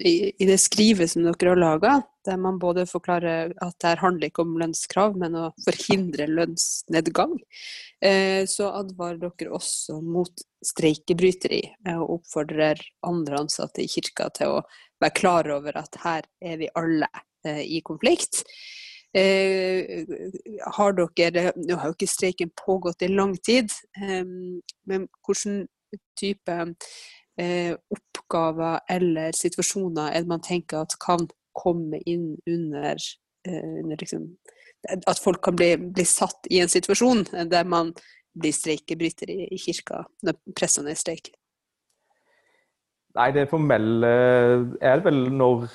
i, 0.00 0.14
i, 0.32 0.48
det 0.48 0.56
skrivet 0.62 1.12
som 1.12 1.26
dere 1.26 1.52
har 1.52 1.60
laga, 1.60 1.98
der 2.26 2.38
man 2.40 2.58
både 2.62 2.86
forklarer 2.88 3.52
at 3.64 3.76
det 3.82 3.96
handler 4.02 4.30
ikke 4.30 4.44
om 4.44 4.56
lønnskrav, 4.60 5.16
men 5.18 5.36
å 5.38 5.50
forhindre 5.64 6.28
lønnsnedgang, 6.30 7.36
eh, 8.04 8.42
så 8.50 8.72
advarer 8.80 9.20
dere 9.22 9.54
også 9.56 10.00
mot 10.04 10.44
streikebryteri 10.66 11.62
eh, 11.64 11.96
og 11.96 12.18
oppfordrer 12.20 12.82
andre 13.06 13.44
ansatte 13.44 13.84
i 13.84 13.90
kirka 13.90 14.28
til 14.36 14.58
å 14.58 14.64
være 15.02 15.16
klar 15.16 15.50
over 15.54 15.78
at 15.78 16.00
her 16.02 16.26
er 16.40 16.60
vi 16.62 16.72
alle 16.74 17.08
eh, 17.46 17.62
i 17.62 17.80
konflikt. 17.86 18.44
Eh, 19.16 20.04
har 20.76 20.96
dere 20.98 21.52
Nå 21.56 21.78
har 21.78 21.88
jo 21.88 21.94
ikke 21.94 22.10
streiken 22.10 22.50
pågått 22.58 23.06
i 23.06 23.12
lang 23.12 23.36
tid, 23.38 23.72
eh, 23.96 24.26
men 24.26 25.06
hvilken 25.24 25.62
type 26.18 26.56
eh, 27.40 27.72
oppgaver 27.92 28.80
eller 28.90 29.36
situasjoner 29.36 30.12
er 30.12 30.24
det 30.24 30.32
man 30.32 30.44
tenker 30.44 30.82
at 30.82 30.98
kan 31.00 31.28
komme 31.56 32.00
inn 32.04 32.34
under, 32.46 33.00
under 33.48 34.02
liksom, 34.02 34.28
At 35.06 35.18
folk 35.18 35.40
kan 35.42 35.56
bli, 35.56 35.72
bli, 35.76 36.04
satt 36.06 36.46
i 36.50 36.60
en 36.62 36.70
situasjon 36.70 37.24
der 37.50 37.66
man 37.66 37.94
blir 38.36 38.54
streikebryter 38.54 39.30
i, 39.32 39.48
i 39.50 39.58
kirka 39.58 40.04
når 40.22 40.36
prestene 40.54 40.92
er 40.92 40.98
i 40.98 41.00
streik? 41.00 41.32
Nei, 43.16 43.30
det 43.32 43.48
formelle 43.48 44.12
er 44.84 45.02
vel 45.02 45.24
når 45.32 45.68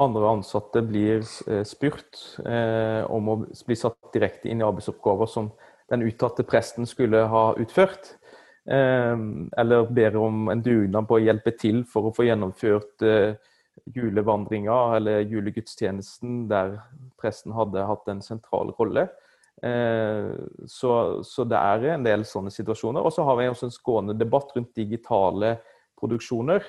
andre 0.00 0.30
ansatte 0.30 0.82
blir 0.86 1.20
eh, 1.48 1.62
spurt 1.68 2.20
eh, 2.46 3.02
om 3.12 3.28
å 3.28 3.36
bli 3.44 3.76
satt 3.76 4.12
direkte 4.14 4.48
inn 4.48 4.62
i 4.62 4.66
arbeidsoppgaver 4.66 5.28
som 5.28 5.50
den 5.92 6.04
uttatte 6.06 6.46
presten 6.48 6.88
skulle 6.88 7.26
ha 7.28 7.44
utført. 7.60 8.14
Eh, 8.64 9.16
eller 9.58 9.90
ber 9.92 10.16
om 10.20 10.48
en 10.52 10.64
dugnad 10.64 11.08
på 11.08 11.18
å 11.18 11.24
hjelpe 11.24 11.54
til 11.58 11.82
for 11.88 12.08
å 12.08 12.14
få 12.16 12.28
gjennomført 12.28 13.04
julevandringa 13.94 14.78
eller 14.96 15.24
julegudstjenesten 15.26 16.46
der 16.50 16.76
presten 17.20 17.54
hadde 17.56 17.86
hatt 17.88 18.10
en 18.12 18.22
sentral 18.24 18.74
rolle. 18.78 19.08
Så, 19.62 20.92
så, 21.22 21.44
det 21.46 21.58
er 21.58 21.84
en 21.92 22.06
del 22.06 22.24
sånne 22.26 22.50
situasjoner. 22.50 23.04
Og 23.04 23.14
så 23.14 23.22
har 23.28 23.36
vi 23.38 23.46
også 23.46 23.68
en 23.68 23.74
skånende 23.74 24.16
debatt 24.18 24.50
rundt 24.56 24.72
digitale 24.74 25.52
produksjoner 26.00 26.66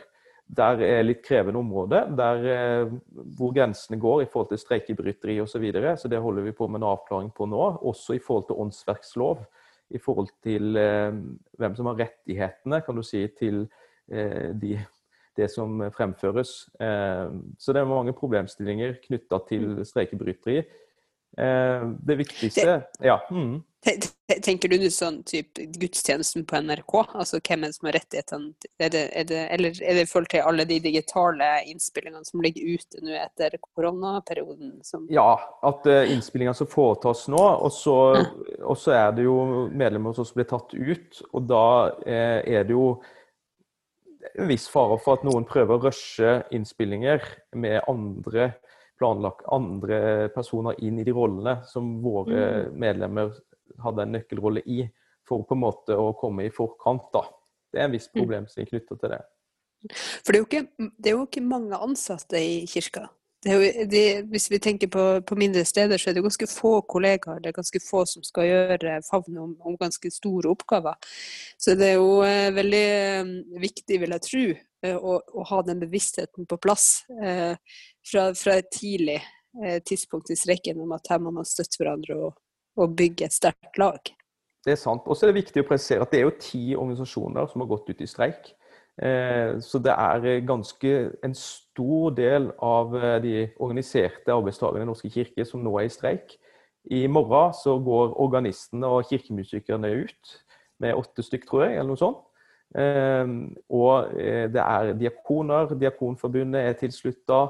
der 0.53 0.81
er 0.86 1.05
litt 1.05 1.24
krevende 1.25 1.60
område, 1.62 2.03
der, 2.17 2.45
eh, 2.51 2.91
hvor 3.38 3.53
grensene 3.55 4.00
går 4.00 4.24
i 4.24 4.29
forhold 4.29 4.51
til 4.51 4.62
streikebryteri 4.62 5.39
osv. 5.41 5.53
Så, 5.53 5.60
videre. 5.60 5.98
så 5.98 6.07
det 6.07 6.19
holder 6.22 6.43
vi 6.43 6.51
på 6.51 6.67
med 6.67 6.81
en 6.81 6.89
avklaring 6.91 7.31
på 7.33 7.45
nå. 7.45 7.79
Også 7.81 8.15
i 8.15 8.19
forhold 8.19 8.48
til 8.48 8.60
åndsverkslov. 8.60 9.45
I 9.89 10.00
forhold 10.00 10.29
til 10.43 10.77
eh, 10.77 11.13
hvem 11.57 11.75
som 11.75 11.86
har 11.86 12.00
rettighetene 12.03 12.81
kan 12.81 12.95
du 12.95 13.03
si, 13.03 13.25
til 13.38 13.67
eh, 14.12 14.51
de, 14.53 14.77
det 15.39 15.49
som 15.51 15.81
fremføres. 15.95 16.55
Eh, 16.79 17.27
så 17.59 17.75
det 17.75 17.83
er 17.83 17.89
mange 17.89 18.15
problemstillinger 18.17 18.97
knytta 19.07 19.39
til 19.49 19.83
streikebryteri. 19.87 20.63
Eh, 21.37 21.85
det 21.99 22.15
viktigste 22.15 22.81
Ja. 22.99 23.21
Mm. 23.31 23.63
Tenker 24.43 24.71
du 24.71 24.85
sånn 24.87 25.17
type 25.27 25.65
gudstjenesten 25.75 26.45
på 26.47 26.59
NRK? 26.63 26.93
Altså 27.19 27.39
hvem 27.43 27.65
er 27.65 27.71
det 27.71 27.75
som 27.75 27.87
har 27.89 27.95
rettighetene? 27.97 28.69
Er 28.79 28.93
det, 28.93 29.01
er 29.11 29.25
det, 29.27 29.41
eller 29.51 29.81
er 29.83 29.97
det 29.97 30.05
i 30.05 30.07
forhold 30.07 30.29
til 30.31 30.45
alle 30.47 30.65
de 30.69 30.77
digitale 30.85 31.49
innspillingene 31.67 32.23
som 32.23 32.43
ligger 32.45 32.77
ute 32.77 33.03
nå 33.03 33.17
etter 33.19 33.57
koronaperioden? 33.65 34.77
Som... 34.87 35.03
Ja, 35.11 35.35
at 35.67 35.83
uh, 35.89 35.99
innspillingene 36.07 36.55
som 36.55 36.69
foretas 36.71 37.25
nå, 37.31 37.41
og 37.43 37.75
så, 37.75 38.95
er 38.95 39.11
det 39.17 39.27
jo 39.27 39.67
medlemmer 39.67 40.15
som 40.15 40.31
blir 40.31 40.47
tatt 40.47 40.71
ut. 40.71 41.19
Og 41.33 41.51
da 41.51 41.65
uh, 41.91 42.39
er 42.39 42.63
det 42.63 42.77
jo 42.77 42.87
en 44.33 44.49
viss 44.49 44.69
fare 44.71 44.97
for 45.03 45.19
at 45.19 45.25
noen 45.27 45.45
prøver 45.47 45.75
å 45.75 45.83
rushe 45.87 46.35
innspillinger 46.55 47.25
med 47.59 47.81
andre 47.91 48.53
planlagt 48.99 49.47
andre 49.51 50.29
personer 50.35 50.77
inn 50.85 50.99
i 51.01 51.05
de 51.07 51.13
rollene 51.15 51.57
som 51.67 51.97
våre 52.03 52.39
mm. 52.69 52.75
medlemmer 52.79 53.33
hadde 53.83 54.05
en 54.05 54.13
nøkkelrolle 54.15 54.63
i, 54.69 54.83
for 55.27 55.45
på 55.47 55.57
en 55.57 55.63
måte 55.63 55.97
å 55.97 56.11
komme 56.19 56.45
i 56.47 56.53
forkant. 56.53 57.09
da. 57.15 57.25
Det 57.73 57.81
er 57.81 57.87
en 57.87 57.95
viss 57.95 58.09
mm. 58.11 58.15
problemstilling 58.19 58.69
knytta 58.69 58.99
til 59.01 59.15
det. 59.15 59.21
For 60.23 60.31
det 60.31 60.39
er, 60.39 60.45
ikke, 60.45 60.89
det 60.95 61.11
er, 61.11 61.17
jo 61.17 61.25
ikke, 61.25 61.43
mange 61.43 61.79
ansatte 61.83 62.39
i 62.39 62.63
kirka. 62.69 63.09
Jo, 63.43 63.59
de, 63.91 64.01
hvis 64.31 64.45
vi 64.51 64.59
tenker 64.63 64.88
på, 64.88 65.03
på, 65.27 65.35
mindre 65.35 65.65
steder, 65.67 66.00
så 66.00 66.09
er 66.09 66.15
det 66.15 66.23
ganske 66.23 66.47
få 66.47 66.77
kollegaer. 66.88 67.41
Det 67.43 67.51
er 67.51 67.57
ganske 67.57 67.81
få 67.83 68.05
som 68.07 68.23
skal 68.23 68.47
gjøre 68.47 69.01
favne 69.03 69.41
om, 69.43 69.55
om, 69.59 69.75
ganske 69.79 70.12
store 70.15 70.51
oppgaver. 70.53 70.95
Så 71.59 71.75
det 71.79 71.89
er 71.91 71.97
jo 71.97 72.21
eh, 72.23 72.53
veldig 72.55 72.83
eh, 72.88 73.33
viktig, 73.59 74.00
vil 74.00 74.15
jeg 74.15 74.25
tro, 74.29 74.45
eh, 74.88 74.95
å, 74.95 75.17
å, 75.19 75.45
ha 75.51 75.62
den 75.67 75.83
bevisstheten 75.83 76.47
på 76.47 76.59
plass 76.63 77.03
eh, 77.19 77.59
fra, 78.07 78.29
fra, 78.31 78.57
et 78.62 78.71
tidlig 78.71 79.19
eh, 79.19 79.81
tidspunkt 79.83 80.31
i 80.31 80.39
streken 80.39 80.79
om 80.85 80.95
at 80.95 81.12
her 81.12 81.19
må 81.23 81.35
man 81.35 81.47
støtte 81.47 81.81
hverandre 81.81 82.19
og, 82.29 82.39
og 82.79 82.95
bygge 82.95 83.27
et 83.27 83.35
sterkt 83.41 83.81
lag. 83.81 84.13
Det 84.63 84.77
er 84.77 84.79
sant. 84.79 85.03
Og 85.03 85.19
så 85.19 85.27
er 85.27 85.33
det 85.33 85.41
viktig 85.41 85.65
å 85.65 85.67
presisere 85.67 86.05
at 86.05 86.15
det 86.15 86.21
er 86.21 86.29
jo 86.29 86.38
ti 86.39 86.65
organisasjoner 86.77 87.51
som 87.51 87.65
har 87.65 87.73
gått 87.75 87.91
ut 87.91 88.03
i 88.03 88.07
streik. 88.07 88.53
Eh, 89.01 89.59
så 89.62 89.79
det 89.81 89.93
er 89.93 90.45
ganske 90.45 90.89
en 91.25 91.33
stor 91.33 92.13
del 92.13 92.51
av 92.62 92.93
eh, 92.95 93.17
de 93.23 93.33
organiserte 93.57 94.33
arbeidstakerne 94.33 94.85
i 94.85 94.89
Norske 94.91 95.09
kirke 95.09 95.45
som 95.50 95.63
nå 95.65 95.73
er 95.79 95.88
i 95.88 95.93
streik. 95.93 96.38
I 96.91 97.07
morgen 97.07 97.55
så 97.57 97.77
går 97.79 98.13
organistene 98.21 98.89
og 98.91 99.07
kirkemusikerne 99.09 99.89
ut 100.03 100.38
med 100.83 101.00
åtte 101.00 101.23
stykk, 101.23 101.47
tror 101.47 101.65
jeg, 101.65 101.77
eller 101.77 101.93
noe 101.93 102.01
sånt. 102.01 102.23
Eh, 102.77 103.35
og 103.73 104.17
det 104.53 104.62
er 104.62 104.93
diakoner, 105.00 105.73
Diakonforbundet 105.73 106.62
er 106.62 106.81
tilslutta. 106.81 107.45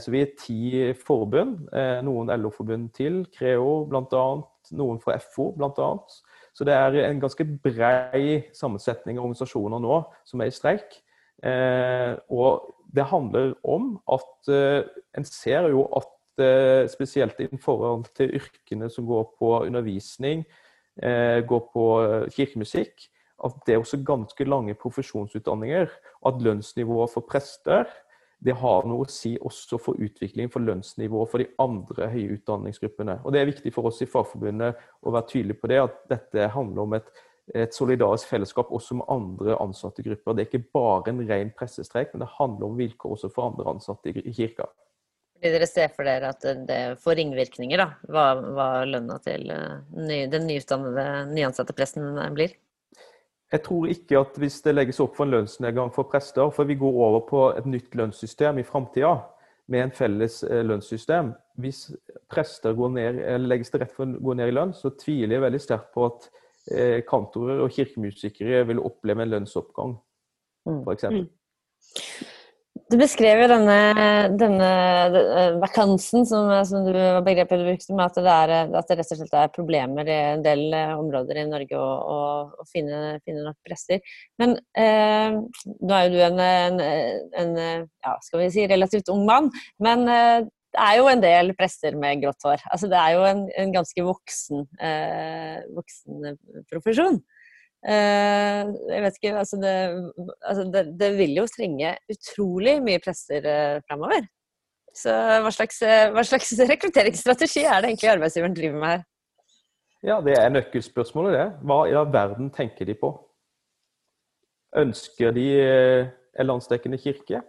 Så 0.00 0.08
vi 0.08 0.22
er 0.22 0.30
ti 0.40 0.60
forbund, 0.96 1.66
noen 2.02 2.30
LO-forbund 2.40 2.86
til, 2.96 3.18
Creo 3.28 3.82
bl.a 3.90 4.22
noen 4.74 4.98
fra 5.02 5.18
FO 5.22 5.50
bl.a. 5.56 5.90
Så 6.56 6.64
det 6.64 6.72
er 6.72 6.94
en 7.04 7.20
ganske 7.20 7.44
brei 7.44 8.46
sammensetning 8.56 9.18
av 9.18 9.26
organisasjoner 9.26 9.82
nå 9.82 10.00
som 10.24 10.40
er 10.40 10.48
i 10.48 10.56
streik. 10.56 11.02
Eh, 11.44 12.14
og 12.32 12.70
det 12.96 13.04
handler 13.10 13.52
om 13.68 13.98
at 14.08 14.48
eh, 14.48 14.86
en 15.18 15.26
ser 15.28 15.68
jo 15.68 15.84
at 15.98 16.08
ofte, 16.36 16.88
spesielt 16.92 17.40
i 17.40 17.48
forhold 17.56 18.04
til 18.14 18.34
yrkene 18.36 18.90
som 18.90 19.06
går 19.06 19.34
på 19.38 19.64
undervisning, 19.64 20.44
eh, 21.02 21.40
går 21.46 21.70
på 21.72 22.28
kirkemusikk, 22.30 23.08
at 23.44 23.52
det 23.66 23.74
er 23.74 23.78
også 23.78 24.04
ganske 24.04 24.44
lange 24.44 24.74
profesjonsutdanninger. 24.74 25.88
At 26.26 26.34
lønnsnivået 26.40 27.10
for 27.10 27.20
prester 27.20 27.84
det 28.44 28.54
har 28.60 28.84
noe 28.88 29.06
å 29.06 29.10
si 29.10 29.34
også 29.40 29.78
for 29.80 30.00
utvikling 30.02 30.50
for 30.52 30.64
lønnsnivået 30.64 31.30
for 31.32 31.42
de 31.42 31.48
andre 31.62 32.10
høye 32.12 32.36
utdanningsgruppene. 32.36 33.20
Og 33.24 33.32
Det 33.32 33.40
er 33.40 33.48
viktig 33.48 33.72
for 33.74 33.88
oss 33.88 34.02
i 34.04 34.10
Fagforbundet 34.10 34.76
å 35.02 35.14
være 35.14 35.30
tydelig 35.30 35.56
på 35.60 35.70
det, 35.72 35.80
at 35.80 36.02
dette 36.10 36.50
handler 36.52 36.82
om 36.84 36.96
et, 36.98 37.08
et 37.54 37.74
solidarisk 37.74 38.28
fellesskap 38.28 38.72
også 38.74 38.98
med 39.00 39.08
andre 39.12 39.56
ansatte 39.62 40.04
grupper. 40.04 40.36
Det 40.36 40.44
er 40.44 40.50
ikke 40.50 40.74
bare 40.76 41.14
en 41.14 41.22
ren 41.30 41.54
pressestreik, 41.56 42.12
men 42.12 42.26
det 42.26 42.34
handler 42.36 42.68
om 42.68 42.76
vilkår 42.82 43.16
også 43.16 43.32
for 43.32 43.48
andre 43.48 43.72
ansatte 43.72 44.12
i 44.12 44.36
kirka. 44.36 44.68
Fordi 45.36 45.52
dere 45.52 45.68
ser 45.68 45.90
for 45.92 46.08
dere 46.08 46.30
at 46.32 46.44
det 46.68 46.80
får 47.02 47.18
ringvirkninger, 47.18 47.80
da, 47.80 47.88
hva, 48.12 48.28
hva 48.56 48.68
lønna 48.88 49.18
til 49.24 49.50
eh, 49.52 50.28
den 50.32 50.46
nyutdannede, 50.48 51.08
nyansatte 51.32 51.76
presten 51.76 52.16
blir? 52.36 52.56
Jeg 53.56 53.62
tror 53.64 53.86
ikke 53.88 54.18
at 54.20 54.36
hvis 54.40 54.58
det 54.64 54.74
legges 54.74 54.98
opp 55.00 55.14
for 55.16 55.24
en 55.24 55.32
lønnsnedgang 55.32 55.88
for 55.94 56.08
prester, 56.10 56.50
for 56.52 56.68
vi 56.68 56.76
går 56.76 56.98
over 57.06 57.22
på 57.24 57.42
et 57.56 57.68
nytt 57.68 57.94
lønnssystem 57.96 58.60
i 58.60 58.66
framtida 58.66 59.14
med 59.72 59.86
en 59.86 59.94
felles 59.96 60.42
eh, 60.44 60.60
lønnssystem. 60.66 61.32
Hvis 61.62 61.86
prester 62.30 62.76
ned, 62.92 63.22
legges 63.46 63.72
til 63.72 63.80
rett 63.80 63.94
for 63.96 64.04
å 64.04 64.20
gå 64.28 64.36
ned 64.36 64.52
i 64.52 64.56
lønn, 64.58 64.74
så 64.76 64.92
tviler 64.98 65.38
jeg 65.38 65.46
veldig 65.46 65.62
sterkt 65.62 65.88
på 65.94 66.04
at 66.10 66.28
eh, 66.70 67.00
kantorer 67.08 67.64
og 67.64 67.72
kirkemusikere 67.72 68.66
vil 68.68 68.82
oppleve 68.84 69.24
en 69.24 69.32
lønnsoppgang, 69.38 69.96
f.eks. 70.84 71.08
Mm. 71.16 71.26
Du 72.86 72.94
beskrev 73.00 73.40
jo 73.42 73.46
denne, 73.50 73.76
denne 74.38 74.66
vakansen, 75.58 76.22
som, 76.28 76.52
som 76.68 76.84
du, 76.86 76.94
begrepet 77.26 77.58
du 77.58 77.64
brukte, 77.66 77.94
med 77.98 78.04
at 78.04 78.20
det, 78.22 78.34
er, 78.34 78.52
at 78.78 78.86
det 78.92 78.96
rett 79.00 79.10
og 79.10 79.18
slett 79.18 79.34
er 79.40 79.50
problemer 79.56 80.06
i 80.06 80.18
en 80.36 80.44
del 80.44 80.62
eh, 80.70 80.92
områder 80.94 81.40
i 81.42 81.46
Norge 81.48 81.80
å, 81.82 81.88
å, 82.62 82.66
finne, 82.70 83.16
finne, 83.26 83.42
nok 83.48 83.58
prester. 83.66 84.04
Men 84.38 84.54
eh, 84.78 85.34
nå 85.34 85.96
er 85.96 86.06
jo 86.06 86.14
du 86.14 86.22
en, 86.28 86.38
en, 86.46 86.78
en, 87.42 87.58
ja, 88.06 88.14
skal 88.22 88.44
vi 88.44 88.52
si, 88.54 88.68
relativt 88.70 89.10
ung 89.10 89.26
mann. 89.26 89.50
Men 89.82 90.06
eh, 90.06 90.46
det 90.76 90.86
er 90.86 91.00
jo 91.00 91.10
en 91.10 91.26
del 91.26 91.54
prester 91.58 91.98
med 91.98 92.22
grått 92.22 92.46
hår. 92.46 92.62
Altså, 92.70 92.92
det 92.92 93.02
er 93.02 93.16
jo 93.16 93.26
en 93.32 93.74
ganske 93.74 94.06
voksen, 94.12 94.62
eh, 94.78 95.58
voksen 95.74 96.38
profesjon. 96.70 97.18
Uh, 97.84 98.72
jeg 98.90 99.02
vet 99.04 99.18
ikke, 99.18 99.32
altså 99.38 99.58
det, 99.60 99.72
altså 100.42 100.64
det, 100.72 100.82
det, 100.98 101.10
vil 101.18 101.36
jo 101.36 101.44
trenge 101.50 101.92
utrolig 102.10 102.78
mye 102.82 103.02
prester 103.04 103.44
uh, 103.46 103.82
framover. 103.86 104.26
Så 104.96 105.12
hva 105.12 105.52
slags, 105.54 105.82
uh, 105.84 106.08
hva 106.14 106.24
slags, 106.26 106.54
rekrutteringsstrategi 106.72 107.66
er 107.66 107.84
det 107.84 107.92
egentlig 107.92 108.10
arbeidsgiveren 108.16 108.56
driver 108.56 108.80
med 108.80 108.94
her? 108.94 109.04
Ja, 110.06 110.18
det 110.24 110.34
er 110.38 110.50
nøkkelspørsmålet, 110.54 111.36
det. 111.36 111.46
Hva 111.66 111.78
i 111.86 111.94
all 111.98 112.10
verden 112.12 112.50
tenker 112.54 112.88
de 112.88 112.96
på? 112.98 113.12
Ønsker 114.76 115.32
de 115.34 115.46
en 115.56 116.48
landsdekkende 116.50 116.98
kirke? 117.00 117.40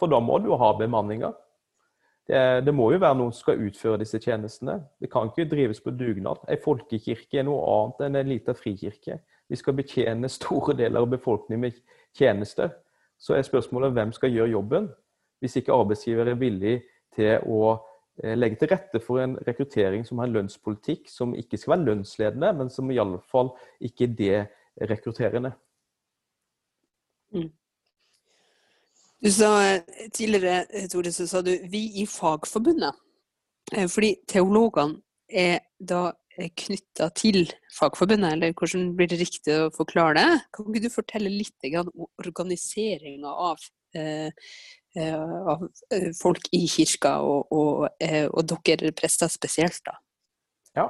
For 0.00 0.10
da 0.10 0.18
må 0.22 0.38
du 0.40 0.48
jo 0.52 0.58
ha 0.58 0.72
bemanninga. 0.78 1.34
Det, 2.24 2.40
det, 2.64 2.72
må 2.72 2.88
jo 2.94 3.02
være 3.02 3.18
noen 3.18 3.34
som 3.34 3.44
skal 3.44 3.66
utføre 3.66 4.00
disse 4.00 4.18
tjenestene. 4.22 4.78
Det 5.02 5.10
kan 5.12 5.28
ikke 5.28 5.48
drives 5.50 5.82
på 5.84 5.92
dugnad. 5.92 6.40
En 6.48 6.62
folkekirke 6.64 7.42
er 7.42 7.46
noe 7.46 7.62
annet 7.74 8.06
enn 8.06 8.20
en 8.22 8.32
liten 8.32 8.58
frikirke 8.58 9.20
vi 9.48 9.56
skal 9.56 9.76
betjene 9.76 10.28
store 10.32 10.76
deler 10.76 11.00
av 11.00 11.10
befolkningen 11.12 11.60
med 11.60 11.80
tjenester, 12.16 12.70
så 13.18 13.36
er 13.36 13.46
spørsmålet 13.46 13.94
hvem 13.94 14.12
skal 14.12 14.32
gjøre 14.32 14.54
jobben, 14.54 14.88
hvis 15.40 15.58
ikke 15.60 15.74
arbeidsgiver 15.74 16.30
er 16.30 16.40
villig 16.40 16.76
til 17.14 17.44
å 17.46 17.74
eh, 18.22 18.34
legge 18.36 18.60
til 18.60 18.72
rette 18.72 19.00
for 19.04 19.22
en 19.22 19.36
rekruttering 19.46 20.06
som 20.06 20.20
har 20.20 20.30
en 20.30 20.38
lønnspolitikk 20.38 21.10
som 21.12 21.34
ikke 21.36 21.60
skal 21.60 21.76
være 21.76 21.88
lønnsledende, 21.90 22.52
men 22.60 22.72
som 22.72 22.90
i 22.90 22.98
alle 23.00 23.20
fall 23.30 23.52
ikke 23.84 24.08
er 24.08 24.16
det 24.18 24.40
Mm. 27.34 27.50
Du 29.24 29.30
sa 29.32 29.50
eh, 29.62 30.10
tidligere, 30.12 30.66
eh, 30.70 30.88
Tore, 30.88 31.12
så 31.12 31.26
sa 31.26 31.42
du 31.42 31.50
'vi 31.50 32.02
i 32.02 32.06
Fagforbundet'. 32.06 33.00
Fordi 33.88 34.16
teologene 34.28 35.00
er 35.28 35.58
da 35.80 36.12
knytta 36.34 37.08
til 37.16 37.46
Fagforbundet, 37.74 38.32
eller 38.32 38.54
hvordan 38.58 38.90
blir 38.96 39.10
det 39.10 39.20
riktig 39.20 39.54
å 39.54 39.70
forklare 39.74 40.16
det? 40.18 40.40
Kan 40.54 40.68
ikke 40.70 40.86
du 40.86 40.92
fortelle 40.92 41.32
litt 41.32 41.68
om 41.80 42.06
organiseringa 42.22 43.30
av, 43.30 43.62
eh, 43.94 44.30
eh, 44.96 45.14
av, 45.54 45.68
eh, 45.90 46.10
folk 46.20 46.48
i 46.52 46.66
kirka, 46.66 47.20
og, 47.22 47.52
og, 47.52 47.88
og, 48.30 48.54
dere 48.66 48.92
prester 48.92 49.28
spesielt, 49.28 49.80
da? 49.86 49.98
Ja. 50.76 50.88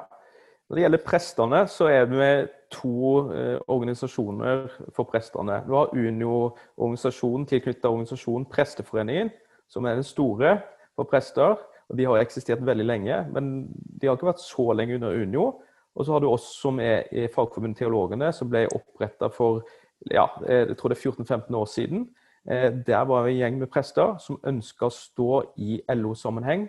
Når 0.65 0.75
det 0.75 0.81
gjelder 0.81 1.05
prestene, 1.05 1.59
så 1.69 1.87
er 1.93 2.07
det 2.09 2.49
to 2.73 3.19
eh, 3.29 3.59
organisasjoner 3.69 4.65
for 4.95 5.05
prestene. 5.05 5.59
Du 5.67 5.75
har 5.77 5.93
Unio-organisasjonen 5.93 7.45
tilknytta 7.45 7.91
organisasjonen 7.91 8.47
Presteforeningen, 8.49 9.29
som 9.69 9.85
er 9.85 9.99
den 9.99 10.07
store 10.07 10.57
for 10.95 11.05
prester. 11.09 11.59
De 11.93 12.05
har 12.07 12.17
eksistert 12.17 12.63
veldig 12.65 12.85
lenge, 12.85 13.21
men 13.33 13.67
de 13.69 14.07
har 14.07 14.17
ikke 14.17 14.31
vært 14.31 14.41
så 14.41 14.71
lenge 14.73 14.97
under 14.97 15.13
Unio. 15.21 15.47
Og 15.95 16.05
så 16.05 16.15
har 16.15 16.23
du 16.23 16.27
oss 16.27 16.47
som 16.59 16.79
er 16.83 17.05
i 17.13 17.27
Fagforbundet 17.31 17.83
Teologene, 17.83 18.31
som 18.33 18.49
ble 18.51 18.65
oppretta 18.73 19.29
for 19.31 19.63
ja, 20.11 20.25
jeg 20.43 20.75
tror 20.77 20.91
det 20.91 20.97
er 20.97 21.11
14-15 21.11 21.55
år 21.55 21.67
siden. 21.71 22.07
Eh, 22.51 22.71
der 22.87 23.05
var 23.07 23.23
vi 23.25 23.31
en 23.31 23.37
gjeng 23.37 23.59
med 23.59 23.71
prester 23.73 24.17
som 24.21 24.41
ønska 24.45 24.89
å 24.89 24.93
stå 24.93 25.29
i 25.57 25.79
LO-sammenheng, 25.95 26.67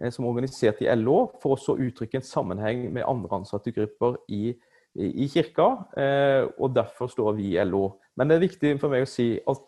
eh, 0.00 0.12
som 0.14 0.28
organiserte 0.28 0.86
i 0.86 0.94
LO, 0.94 1.32
for 1.42 1.56
også 1.56 1.74
å 1.74 1.88
uttrykke 1.88 2.20
en 2.20 2.28
sammenheng 2.28 2.86
med 2.92 3.04
andre 3.04 3.42
ansatte 3.42 3.74
grupper 3.74 4.16
i, 4.28 4.54
i, 4.94 5.26
kirka. 5.28 5.68
Eh, 5.98 6.46
og 6.58 6.72
derfor 6.76 7.10
står 7.12 7.34
vi 7.36 7.56
i 7.56 7.64
LO. 7.64 7.98
Men 8.16 8.28
det 8.28 8.38
er 8.38 8.46
viktig 8.46 8.76
for 8.80 8.94
meg 8.94 9.04
å 9.04 9.10
si 9.10 9.34
at 9.36 9.66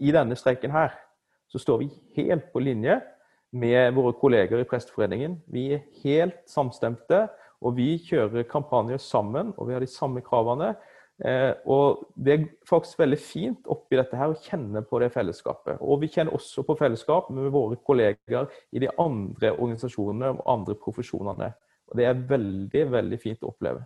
i 0.00 0.14
denne 0.14 0.38
streiken 0.38 0.72
her, 0.74 0.94
så 1.50 1.60
står 1.60 1.84
vi 1.84 1.90
helt 2.16 2.48
på 2.52 2.62
linje 2.64 2.96
med 3.54 3.94
våre 3.94 4.14
kolleger 4.18 4.60
i 4.60 4.66
Presteforeningen. 4.68 5.38
Vi 5.46 5.68
er 5.76 5.84
helt 6.02 6.42
samstemte, 6.50 7.28
og 7.64 7.76
vi 7.78 7.94
kjører 8.02 8.48
kampanjer 8.50 9.00
sammen, 9.00 9.54
og 9.56 9.68
vi 9.68 9.76
har 9.76 9.84
de 9.84 9.90
samme 9.90 10.22
kravene. 10.24 10.74
Eh, 11.22 11.52
og 11.70 12.08
Det 12.16 12.32
er 12.34 12.46
faktisk 12.66 12.98
veldig 12.98 13.18
fint 13.22 13.68
oppi 13.70 13.96
dette 13.96 14.18
her 14.18 14.32
å 14.32 14.40
kjenne 14.42 14.82
på 14.82 14.98
det 14.98 15.12
fellesskapet. 15.14 15.78
Og 15.80 16.02
vi 16.02 16.10
kjenner 16.10 16.34
også 16.34 16.64
på 16.66 16.76
fellesskap 16.78 17.30
med 17.30 17.52
våre 17.54 17.78
kolleger 17.86 18.50
i 18.74 18.82
de 18.82 18.90
andre 18.98 19.54
organisasjonene 19.54 20.34
og 20.34 20.42
andre 20.56 20.74
profesjonene. 20.74 21.52
Og 21.90 21.98
Det 21.98 22.08
er 22.08 22.24
veldig, 22.34 22.86
veldig 22.90 23.20
fint 23.22 23.44
å 23.44 23.52
oppleve. 23.54 23.84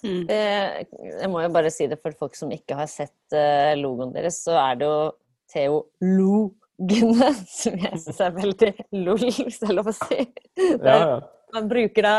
Mm. 0.00 0.24
Eh, 0.30 0.86
jeg 1.20 1.28
må 1.28 1.42
jo 1.42 1.52
bare 1.52 1.72
si 1.74 1.88
det 1.90 1.98
for 2.00 2.14
folk 2.16 2.38
som 2.38 2.52
ikke 2.54 2.78
har 2.78 2.88
sett 2.88 3.34
eh, 3.36 3.74
logoen 3.76 4.14
deres, 4.14 4.38
så 4.46 4.54
er 4.56 4.78
det 4.80 4.86
jo 4.88 5.10
Theo 5.50 5.82
Lo 6.06 6.59
Gunne, 6.80 7.32
som 7.44 7.76
jeg 7.76 7.98
syns 8.00 8.20
er 8.24 8.36
veldig 8.36 8.70
lol, 9.02 9.24
hvis 9.28 9.58
det 9.60 9.68
er 9.68 9.76
lov 9.76 9.90
å 9.90 9.96
si. 9.96 10.20
Ja, 10.56 10.94
ja. 10.96 11.16
Man 11.52 11.66
bruker 11.68 12.06
da 12.06 12.14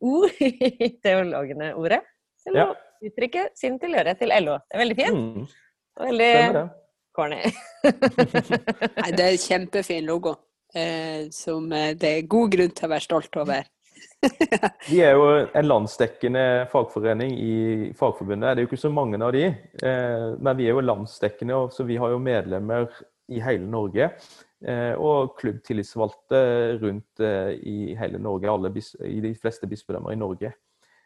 o 0.00 0.26
i 0.48 0.90
teologene-ordet 1.02 2.02
til 2.44 2.58
ja. 2.60 2.68
å 2.68 3.08
uttrykke 3.08 3.48
sin 3.58 3.78
tilhørighet 3.82 4.20
til 4.22 4.34
LO. 4.44 4.58
Det 4.68 4.76
er 4.76 4.84
veldig 4.84 4.98
fint. 4.98 5.24
Mm. 5.24 5.48
Og 5.98 6.12
veldig 6.12 6.62
corny. 7.18 7.40
Nei, 9.02 9.10
det 9.16 9.24
er 9.24 9.32
en 9.32 9.42
kjempefin 9.42 10.06
logo, 10.06 10.36
eh, 10.74 11.26
som 11.34 11.66
eh, 11.74 11.90
det 11.98 12.14
er 12.14 12.30
god 12.30 12.54
grunn 12.54 12.72
til 12.78 12.88
å 12.88 12.92
være 12.94 13.06
stolt 13.08 13.40
over. 13.42 13.66
Vi 14.90 15.00
er 15.02 15.18
jo 15.18 15.26
en 15.42 15.66
landsdekkende 15.66 16.42
fagforening 16.70 17.34
i 17.34 17.54
Fagforbundet. 17.98 18.54
Det 18.54 18.62
er 18.62 18.66
jo 18.66 18.70
ikke 18.70 18.84
så 18.86 18.90
mange 18.94 19.18
av 19.22 19.34
de, 19.34 19.44
eh, 19.50 20.26
men 20.38 20.58
vi 20.58 20.68
er 20.68 20.76
jo 20.76 20.84
landsdekkende, 20.86 21.60
så 21.74 21.86
vi 21.86 21.98
har 21.98 22.14
jo 22.14 22.20
medlemmer 22.22 22.86
i 23.28 23.40
hele 23.44 23.66
Norge. 23.68 24.10
Eh, 24.66 24.94
og 24.98 25.36
klubbtillitsvalgte 25.38 26.38
rundt 26.82 27.22
eh, 27.22 27.52
i 27.62 27.94
hele 27.98 28.18
Norge, 28.18 28.72
bis, 28.74 28.94
i 29.06 29.20
de 29.22 29.30
fleste 29.38 29.68
bispedømmer 29.70 30.16
i 30.16 30.18
Norge. 30.18 30.50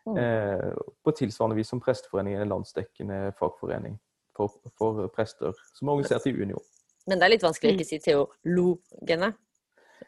Mm. 0.06 0.16
Eh, 0.18 0.70
på 1.04 1.12
tilsvarende 1.18 1.58
vis 1.58 1.68
som 1.68 1.80
Presteforeningen 1.80 2.40
er 2.40 2.46
en 2.46 2.54
landsdekkende 2.54 3.18
fagforening 3.38 3.98
for, 4.36 4.56
for, 4.78 5.04
prester, 5.14 5.52
som 5.76 5.88
er 5.88 5.98
organisert 5.98 6.26
i 6.30 6.32
Unio. 6.32 6.64
Men 7.06 7.20
det 7.20 7.28
er 7.28 7.34
litt 7.34 7.44
vanskelig 7.44 7.74
å 7.74 7.76
ikke 7.76 7.90
si 7.90 8.00
teologene? 8.02 9.32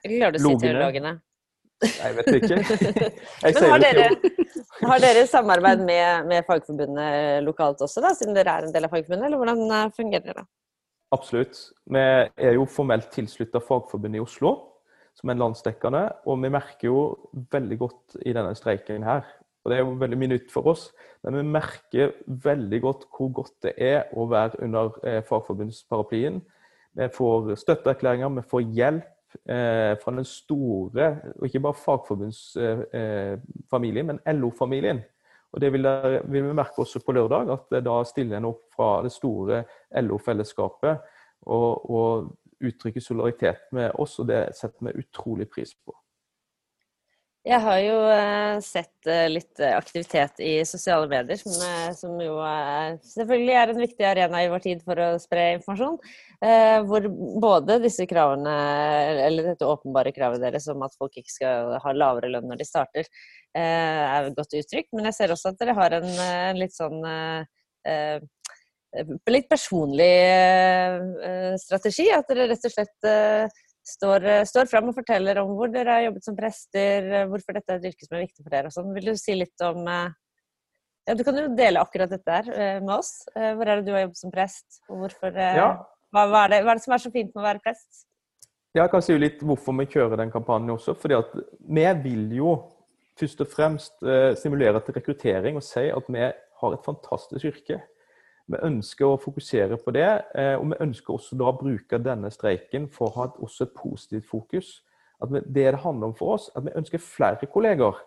Eller 0.00 0.16
klarer 0.16 0.34
du 0.34 0.40
å 0.40 0.48
si 0.48 0.64
teologene? 0.64 1.14
Nei, 1.84 1.94
jeg 2.00 2.16
vet 2.16 2.34
ikke. 2.38 2.58
Jeg 3.44 3.54
Men 3.58 3.64
har 3.68 3.80
dere, 3.82 4.04
har 4.88 5.00
dere, 5.02 5.24
samarbeid 5.28 5.82
med, 5.84 6.28
med, 6.30 6.46
Fagforbundet 6.46 7.42
lokalt 7.44 7.82
også, 7.84 8.00
da, 8.00 8.14
siden 8.16 8.36
dere 8.38 8.54
er 8.56 8.68
en 8.68 8.72
del 8.72 8.86
av 8.86 8.94
Fagforbundet, 8.94 9.26
eller 9.28 9.42
hvordan 9.42 9.92
fungerer 9.98 10.38
det? 10.38 10.46
Absolutt. 11.14 11.60
Vi 11.86 12.00
er 12.00 12.56
jo 12.56 12.66
formelt 12.66 13.12
tilslutta 13.14 13.62
Fagforbundet 13.62 14.18
i 14.18 14.24
Oslo, 14.24 14.56
som 15.14 15.30
er 15.30 15.38
landsdekkende. 15.38 16.08
Og 16.26 16.40
vi 16.42 16.50
merker 16.52 16.90
jo 16.90 17.04
veldig 17.54 17.78
godt 17.78 18.18
i 18.24 18.34
denne 18.34 18.56
streiken 18.58 19.06
her, 19.06 19.22
og 19.62 19.70
det 19.70 19.78
er 19.78 19.84
jo 19.84 19.94
veldig 20.00 20.18
mye 20.20 20.34
nytt 20.34 20.50
for 20.52 20.74
oss, 20.74 20.88
men 21.24 21.38
vi 21.38 21.52
merker 21.54 22.18
veldig 22.26 22.80
godt 22.84 23.06
hvor 23.14 23.30
godt 23.38 23.54
det 23.64 23.78
er 23.80 24.10
å 24.12 24.26
være 24.28 24.60
under 24.66 24.98
fagforbundsparaplyen. 25.28 26.42
Paraplyen. 26.42 26.50
Vi 26.94 27.08
får 27.10 27.56
støtteerklæringer, 27.58 28.28
vi 28.28 28.42
får 28.50 28.60
hjelp 28.60 29.04
eh, 29.50 29.96
fra 30.02 30.10
den 30.14 30.24
store, 30.24 31.16
og 31.40 31.46
ikke 31.46 31.60
bare 31.64 31.82
fagforbundsfamilien, 31.84 34.06
men 34.06 34.20
LO-familien. 34.38 34.98
Og 35.54 35.60
Det 35.60 35.70
vil, 35.70 35.86
der, 35.86 36.20
vil, 36.26 36.48
vi 36.48 36.54
merke 36.56 36.82
også 36.82 37.00
på 37.04 37.14
lørdag, 37.14 37.52
at 37.54 37.76
da 37.86 37.98
stiller 38.08 38.40
en 38.40 38.50
opp 38.50 38.64
fra 38.74 38.96
det 39.04 39.12
store 39.14 39.62
LO-fellesskapet 40.02 41.04
og, 41.46 41.90
og 41.90 42.64
uttrykker 42.64 43.02
solidaritet 43.02 43.68
med 43.76 43.92
oss, 44.00 44.18
og 44.18 44.32
det 44.32 44.48
setter 44.58 44.88
vi 44.88 45.04
utrolig 45.04 45.46
pris 45.50 45.76
på. 45.76 45.94
Jeg 47.44 47.60
har 47.60 47.78
jo 47.84 47.96
uh, 48.08 48.58
sett 48.64 49.04
uh, 49.04 49.26
litt 49.28 49.60
aktivitet 49.68 50.40
i 50.40 50.52
sosiale 50.64 51.04
medier, 51.10 51.36
som, 51.36 51.52
som 51.92 52.14
jo 52.24 52.38
selvfølgelig 53.04 53.56
er 53.60 53.72
en 53.74 53.82
viktig 53.84 54.06
arena 54.08 54.40
i 54.40 54.48
vår 54.48 54.64
tid 54.64 54.80
for 54.82 54.96
å 54.96 55.10
spre 55.20 55.50
informasjon. 55.58 56.00
hvor 56.88 57.06
både 57.40 57.78
disse 57.84 58.08
kravene, 58.08 58.54
eller 59.28 59.52
dette 59.52 59.68
åpenbare 59.68 60.12
kravet 60.16 60.42
deres 60.42 60.66
om 60.72 60.82
at 60.88 60.96
folk 60.98 61.20
ikke 61.20 61.36
skal 61.36 61.76
ha 61.84 61.94
lavere 61.94 62.32
lønn 62.32 62.48
når 62.48 62.64
de 62.64 62.66
starter, 62.68 63.12
er 63.54 64.30
godt 64.34 64.56
uttrykt. 64.58 64.90
Men 64.92 65.10
jeg 65.10 65.16
ser 65.18 65.34
også 65.34 65.52
at 65.52 65.60
dere 65.60 65.76
har 65.78 65.98
en, 66.00 66.08
en 66.10 66.58
litt 66.58 66.74
sånn 66.74 66.98
litt 69.30 69.46
personlig 69.50 70.10
strategi. 71.62 72.08
At 72.14 72.28
dere 72.30 72.48
rett 72.50 72.66
og 72.66 72.74
slett 72.74 73.08
står, 73.84 74.24
eh, 74.24 74.44
står 74.44 74.68
fram 74.70 74.90
og 74.90 74.96
forteller 74.96 75.40
om 75.42 75.54
hvor 75.58 75.72
dere 75.72 75.98
har 75.98 76.06
jobbet 76.06 76.26
som 76.26 76.36
prester, 76.36 77.08
eh, 77.12 77.26
hvorfor 77.30 77.56
dette 77.56 77.72
er 77.72 77.80
et 77.80 77.90
yrke 77.92 78.06
som 78.06 78.16
er 78.16 78.24
viktig 78.24 78.44
for 78.44 78.54
dere 78.56 78.70
og 78.70 78.76
sånn. 78.76 78.92
Vil 78.96 79.10
du 79.10 79.16
si 79.20 79.36
litt 79.36 79.64
om 79.66 79.88
eh, 79.88 80.14
ja, 81.04 81.14
Du 81.14 81.24
kan 81.26 81.36
jo 81.36 81.50
dele 81.52 81.82
akkurat 81.84 82.08
dette 82.08 82.38
her 82.38 82.80
med 82.80 82.94
oss. 82.94 83.26
Hvor 83.34 83.68
er 83.68 83.76
det 83.76 83.84
du 83.84 83.92
har 83.92 84.06
jobbet 84.06 84.16
som 84.22 84.30
prest, 84.32 84.78
og 84.88 85.02
hvorfor 85.02 85.34
ja. 85.36 85.66
hva, 86.08 86.22
hva, 86.24 86.46
er 86.46 86.54
det, 86.54 86.60
hva, 86.64 86.72
er 86.72 86.78
det, 86.78 86.84
som 86.86 86.94
er 86.96 87.02
så 87.02 87.12
fint 87.12 87.34
med 87.34 87.42
å 87.42 87.44
være 87.44 87.60
prest? 87.60 88.06
Jeg 88.74 88.90
kan 88.90 89.04
si 89.04 89.18
litt 89.18 89.42
hvorfor 89.44 89.76
vi 89.82 89.84
kjører 89.92 90.22
den 90.22 90.32
kampanjen 90.32 90.72
også. 90.72 90.94
fordi 90.96 91.18
at 91.18 91.36
vi 91.60 91.84
vil 92.06 92.24
jo 92.38 92.54
først 93.20 93.40
og 93.44 93.50
fremst 93.50 94.06
stimulere 94.38 94.80
til 94.82 94.96
rekruttering 94.96 95.58
og 95.58 95.62
si 95.62 95.86
at 95.92 96.08
vi 96.10 96.24
har 96.60 96.74
et 96.74 96.86
fantastisk 96.86 97.44
yrke. 97.52 97.80
Vi 98.44 98.60
ønsker 98.60 99.08
å 99.08 99.20
fokusere 99.20 99.78
på 99.80 99.92
det, 99.96 100.08
eh, 100.36 100.54
og 100.58 100.66
vi 100.72 100.80
ønsker 100.84 101.14
også 101.14 101.36
da 101.40 101.48
å 101.48 101.56
bruke 101.56 102.00
denne 102.02 102.28
streiken 102.32 102.90
for 102.92 103.08
å 103.08 103.14
ha 103.16 103.28
et, 103.30 103.38
også 103.40 103.64
et 103.64 103.76
positivt 103.78 104.26
fokus. 104.28 104.74
At 105.22 105.32
vi, 105.32 105.40
det 105.46 105.70
det 105.72 105.80
handler 105.80 106.10
om 106.10 106.18
for 106.18 106.36
oss, 106.36 106.50
at 106.52 106.66
vi 106.66 106.74
ønsker 106.76 107.00
flere 107.00 107.48
kolleger. 107.48 108.02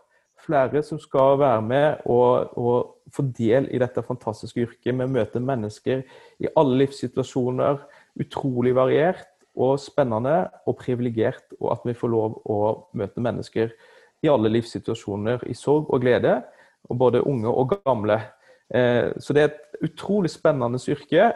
Flere 0.45 0.83
som 0.85 0.99
skal 1.01 1.39
være 1.41 1.63
med 1.65 2.03
og, 2.05 2.53
og 2.53 3.09
få 3.09 3.25
del 3.33 3.65
i 3.73 3.79
dette 3.81 4.03
fantastiske 4.05 4.67
yrket. 4.67 4.93
Vi 4.93 5.09
møter 5.09 5.41
mennesker 5.41 6.03
i 6.37 6.51
alle 6.53 6.83
livssituasjoner. 6.83 7.81
Utrolig 8.21 8.75
variert 8.77 9.25
og 9.57 9.79
spennende 9.81 10.43
og 10.69 10.77
privilegert. 10.77 11.55
Og 11.57 11.71
at 11.73 11.89
vi 11.89 11.97
får 11.97 12.13
lov 12.13 12.37
å 12.45 12.59
møte 12.93 13.23
mennesker 13.25 13.73
i 14.23 14.29
alle 14.31 14.49
livssituasjoner, 14.49 15.43
i 15.47 15.53
sorg 15.53 15.89
og 15.93 16.01
glede. 16.01 16.41
Og 16.89 16.97
både 16.97 17.23
unge 17.27 17.51
og 17.51 17.73
gamle. 17.83 18.21
Eh, 18.73 19.11
så 19.19 19.33
det 19.33 19.41
er 19.43 19.49
et 19.51 19.89
utrolig 19.89 20.31
spennende 20.31 20.79
yrke, 20.89 21.33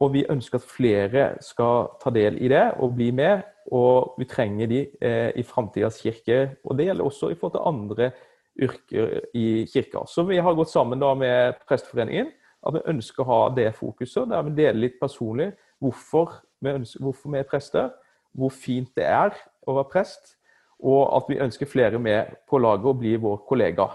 og 0.00 0.12
vi 0.14 0.24
ønsker 0.30 0.58
at 0.58 0.70
flere 0.70 1.28
skal 1.42 1.88
ta 2.02 2.10
del 2.14 2.38
i 2.42 2.48
det 2.50 2.64
og 2.78 2.94
bli 2.94 3.10
med. 3.10 3.42
Og 3.72 4.14
vi 4.18 4.24
trenger 4.24 4.66
de 4.66 4.80
eh, 5.00 5.30
i 5.36 5.42
framtidas 5.42 6.00
kirke, 6.00 6.56
og 6.64 6.78
det 6.78 6.88
gjelder 6.88 7.04
også 7.04 7.30
i 7.30 7.34
forhold 7.34 7.56
til 7.56 7.68
andre 7.68 8.10
yrker 8.58 9.20
i 9.34 9.66
kirka. 9.72 10.06
Så 10.06 10.22
vi 10.22 10.38
har 10.38 10.54
gått 10.54 10.70
sammen 10.70 11.00
da 11.00 11.12
med 11.14 11.60
Presteforeningen 11.68 12.32
at 12.66 12.74
vi 12.74 12.86
ønsker 12.90 13.22
å 13.22 13.28
ha 13.28 13.42
det 13.54 13.68
fokuset, 13.76 14.28
der 14.30 14.46
vi 14.48 14.56
deler 14.56 14.80
litt 14.82 14.98
personlig 15.00 15.52
hvorfor 15.82 16.40
vi, 16.58 16.72
ønsker, 16.72 17.02
hvorfor 17.04 17.34
vi 17.34 17.38
er 17.38 17.46
prester, 17.48 17.92
hvor 18.34 18.50
fint 18.54 18.90
det 18.98 19.06
er 19.06 19.36
å 19.68 19.76
være 19.76 19.90
prest, 19.92 20.34
og 20.78 21.00
at 21.16 21.30
vi 21.30 21.40
ønsker 21.42 21.70
flere 21.70 21.98
med 21.98 22.34
på 22.48 22.60
laget 22.62 22.86
og 22.86 23.00
bli 23.00 23.16
vår 23.18 23.40
kollega. 23.48 23.88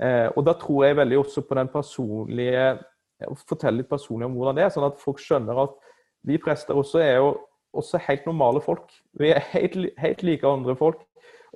Eh, 0.00 0.28
og 0.34 0.44
da 0.46 0.56
tror 0.58 0.84
jeg 0.84 0.98
veldig 0.98 1.18
også 1.22 1.46
på 1.46 1.58
den 1.58 1.72
personlige 1.72 2.76
Fortelle 3.48 3.80
litt 3.80 3.88
personlig 3.88 4.26
om 4.26 4.34
hvordan 4.36 4.58
det 4.58 4.66
er, 4.66 4.72
sånn 4.74 4.84
at 4.90 4.98
folk 5.00 5.20
skjønner 5.22 5.56
at 5.62 5.76
vi 6.28 6.36
prester 6.42 6.76
også 6.76 7.00
er 7.00 7.14
jo 7.16 7.30
også 7.76 8.00
helt 8.08 8.26
normale 8.28 8.60
folk. 8.60 8.90
Vi 9.16 9.30
er 9.32 9.44
helt, 9.54 9.76
helt 10.00 10.24
like 10.26 10.48
andre 10.48 10.76
folk, 10.76 11.00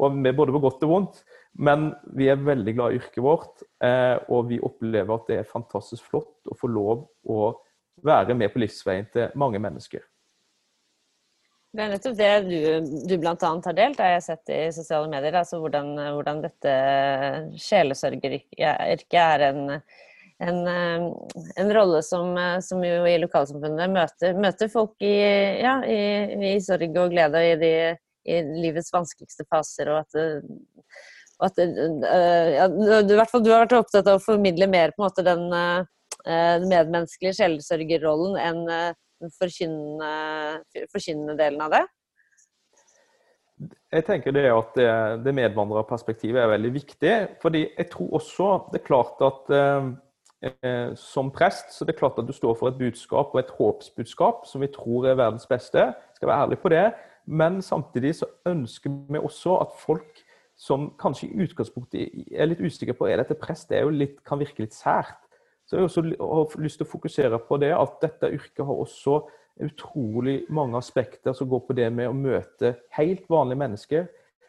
og 0.00 0.16
vi 0.16 0.30
er 0.30 0.36
både 0.36 0.54
på 0.54 0.62
godt 0.64 0.86
og 0.86 0.92
vondt. 0.94 1.20
Men 1.58 1.90
vi 2.16 2.28
er 2.30 2.40
veldig 2.40 2.74
glad 2.76 2.94
i 2.94 3.00
yrket 3.00 3.24
vårt, 3.24 3.64
eh, 3.82 4.16
og 4.30 4.48
vi 4.52 4.60
opplever 4.62 5.16
at 5.16 5.26
det 5.28 5.40
er 5.40 5.50
fantastisk 5.50 6.06
flott 6.12 6.48
å 6.48 6.56
få 6.56 6.70
lov 6.70 7.08
å 7.26 7.50
være 8.06 8.36
med 8.38 8.52
på 8.54 8.62
livsveien 8.62 9.08
til 9.12 9.34
mange 9.40 9.60
mennesker. 9.60 10.04
Det 11.70 11.84
er 11.84 11.90
nettopp 11.92 12.16
det 12.18 12.30
du, 12.48 12.86
du 13.06 13.12
bl.a. 13.22 13.34
har 13.38 13.74
delt, 13.78 14.00
har 14.02 14.16
jeg 14.16 14.24
sett 14.24 14.50
i 14.50 14.60
sosiale 14.74 15.06
medier. 15.10 15.36
altså 15.38 15.60
Hvordan, 15.62 15.92
hvordan 16.16 16.40
dette 16.42 16.72
sjelesørgeryrket 17.62 19.18
er 19.20 19.44
en, 19.46 19.60
en, 20.42 20.58
en, 20.66 21.70
rolle 21.76 22.00
som, 22.02 22.34
som, 22.66 22.82
jo 22.82 23.04
i 23.06 23.20
lokalsamfunnet 23.22 23.94
møter, 23.94 24.34
møter 24.34 24.72
folk 24.72 24.96
i, 25.06 25.14
ja, 25.62 25.76
i, 25.86 26.00
i, 26.50 26.56
sorg 26.64 26.90
og 26.90 27.14
glede 27.14 27.44
i, 27.52 27.54
de, 27.60 27.72
i 28.26 28.40
livets 28.64 28.90
vanskeligste 28.94 29.46
faser. 29.46 29.92
og 29.94 30.02
at, 30.02 30.18
og 31.38 31.52
at 31.52 31.62
ja, 31.62 32.66
du, 32.66 33.14
hvert 33.14 33.30
fall, 33.30 33.44
du 33.46 33.52
har 33.54 33.62
vært 33.62 33.78
opptatt 33.78 34.10
av 34.10 34.18
å 34.18 34.24
formidle 34.24 34.66
mer 34.74 34.90
på 34.96 35.04
en 35.04 35.06
måte 35.06 35.22
den, 35.22 35.46
den 36.26 36.66
medmenneskelige 36.66 37.38
sjelesørgerrollen 37.38 38.42
enn 38.42 38.66
den 39.20 39.30
forkynnende 39.36 41.36
delen 41.38 41.60
av 41.64 41.70
det? 41.74 41.84
Jeg 43.92 44.04
tenker 44.06 44.32
det 44.32 44.46
at 44.48 44.76
det, 44.78 44.88
det 45.26 45.34
medvandrerperspektivet 45.36 46.40
er 46.40 46.54
veldig 46.54 46.72
viktig. 46.72 47.28
fordi 47.42 47.68
jeg 47.76 47.90
tror 47.90 48.10
også 48.20 48.46
det 48.72 48.80
er 48.80 48.86
klart 48.86 49.16
at 49.26 49.50
eh, 49.56 49.84
eh, 50.48 50.88
som 50.96 51.30
prest 51.30 51.74
så 51.74 51.84
det 51.84 51.94
er 51.94 51.98
klart 51.98 52.18
at 52.18 52.28
du 52.28 52.32
står 52.32 52.54
for 52.56 52.68
et 52.70 52.78
budskap 52.78 53.34
og 53.34 53.40
et 53.40 53.50
håpsbudskap 53.58 54.46
som 54.46 54.60
vi 54.64 54.68
tror 54.72 55.06
er 55.10 55.20
verdens 55.20 55.46
beste. 55.46 55.94
Skal 56.16 56.28
være 56.28 56.42
ærlig 56.46 56.58
på 56.58 56.68
det. 56.72 56.92
Men 57.26 57.62
samtidig 57.62 58.14
så 58.22 58.26
ønsker 58.46 58.90
vi 59.10 59.18
også 59.18 59.56
at 59.60 59.68
folk 59.78 60.24
som 60.60 60.90
kanskje 61.00 61.28
i 61.28 61.44
utgangspunktet 61.44 62.00
er 62.36 62.48
litt 62.48 62.60
usikre 62.60 62.92
på 62.96 63.08
er 63.08 63.22
dette 63.22 63.36
prest, 63.40 63.70
det 63.70 63.78
er 63.78 63.86
jo 63.86 63.96
litt, 63.96 64.18
kan 64.28 64.40
virke 64.40 64.66
litt 64.66 64.76
sært. 64.76 65.16
Så 65.70 65.76
jeg 65.76 66.16
har 66.18 66.26
også 66.26 66.58
lyst 66.58 66.80
til 66.80 66.86
å 66.88 66.90
fokusere 66.90 67.38
på 67.46 67.56
det 67.62 67.68
at 67.70 68.00
dette 68.02 68.32
yrket 68.34 68.64
har 68.66 68.78
også 68.82 69.20
utrolig 69.62 70.40
mange 70.50 70.74
aspekter 70.80 71.36
som 71.36 71.46
går 71.46 71.60
på 71.68 71.76
det 71.78 71.86
med 71.94 72.10
å 72.10 72.16
møte 72.16 72.72
helt 72.96 73.28
vanlige 73.30 73.60
mennesker. 73.60 74.08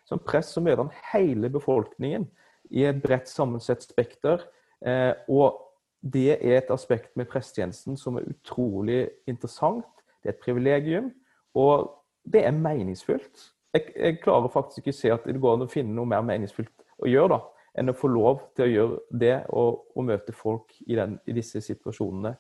Som 0.10 0.24
prest 0.26 0.56
så 0.56 0.64
møter 0.66 0.82
han 0.82 0.90
hele 1.12 1.52
befolkningen 1.54 2.26
i 2.74 2.88
et 2.90 3.04
bredt 3.04 3.30
sammensett 3.30 3.86
spekter. 3.86 4.48
Eh, 4.82 5.14
og 5.30 5.62
det 6.02 6.40
er 6.40 6.58
et 6.58 6.74
aspekt 6.74 7.14
med 7.14 7.30
prestetjenesten 7.30 8.02
som 8.02 8.18
er 8.18 8.26
utrolig 8.32 9.04
interessant. 9.30 9.86
Det 10.24 10.32
er 10.32 10.34
et 10.34 10.42
privilegium, 10.42 11.14
og 11.54 12.00
det 12.26 12.48
er 12.48 12.58
meningsfullt. 12.58 13.52
Jeg, 13.78 13.94
jeg 13.94 14.22
klarer 14.26 14.50
faktisk 14.50 14.82
ikke 14.82 14.98
å 14.98 15.02
se 15.04 15.14
at 15.14 15.30
det 15.30 15.38
går 15.38 15.60
an 15.60 15.70
å 15.70 15.70
finne 15.70 15.94
noe 15.94 16.10
mer 16.10 16.26
meningsfullt 16.26 16.88
å 16.98 17.14
gjøre. 17.14 17.38
da 17.38 17.44
enn 17.78 17.92
å 17.92 17.98
få 17.98 18.08
lov 18.12 18.40
til 18.56 18.66
å 18.66 18.72
gjøre 18.72 18.98
det 19.24 19.36
og, 19.56 19.84
og 19.96 20.08
møte 20.10 20.34
folk 20.36 20.74
i, 20.86 20.96
den, 21.00 21.12
i, 21.26 21.36
disse 21.36 21.62
situasjonene. 21.64 22.34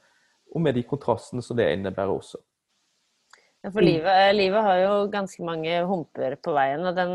Og 0.51 0.59
med 0.63 0.75
de 0.75 0.83
kontrastene 0.87 1.41
som 1.45 1.57
det 1.59 1.71
innebærer 1.71 2.11
også. 2.11 2.37
Ja, 3.61 3.69
for 3.69 3.81
livet, 3.85 4.33
livet, 4.33 4.63
har 4.65 4.77
jo 4.81 4.93
ganske 5.13 5.43
mange 5.45 5.83
humper 5.85 6.33
på 6.41 6.49
veien, 6.55 6.81
og 6.89 6.95
den, 6.97 7.11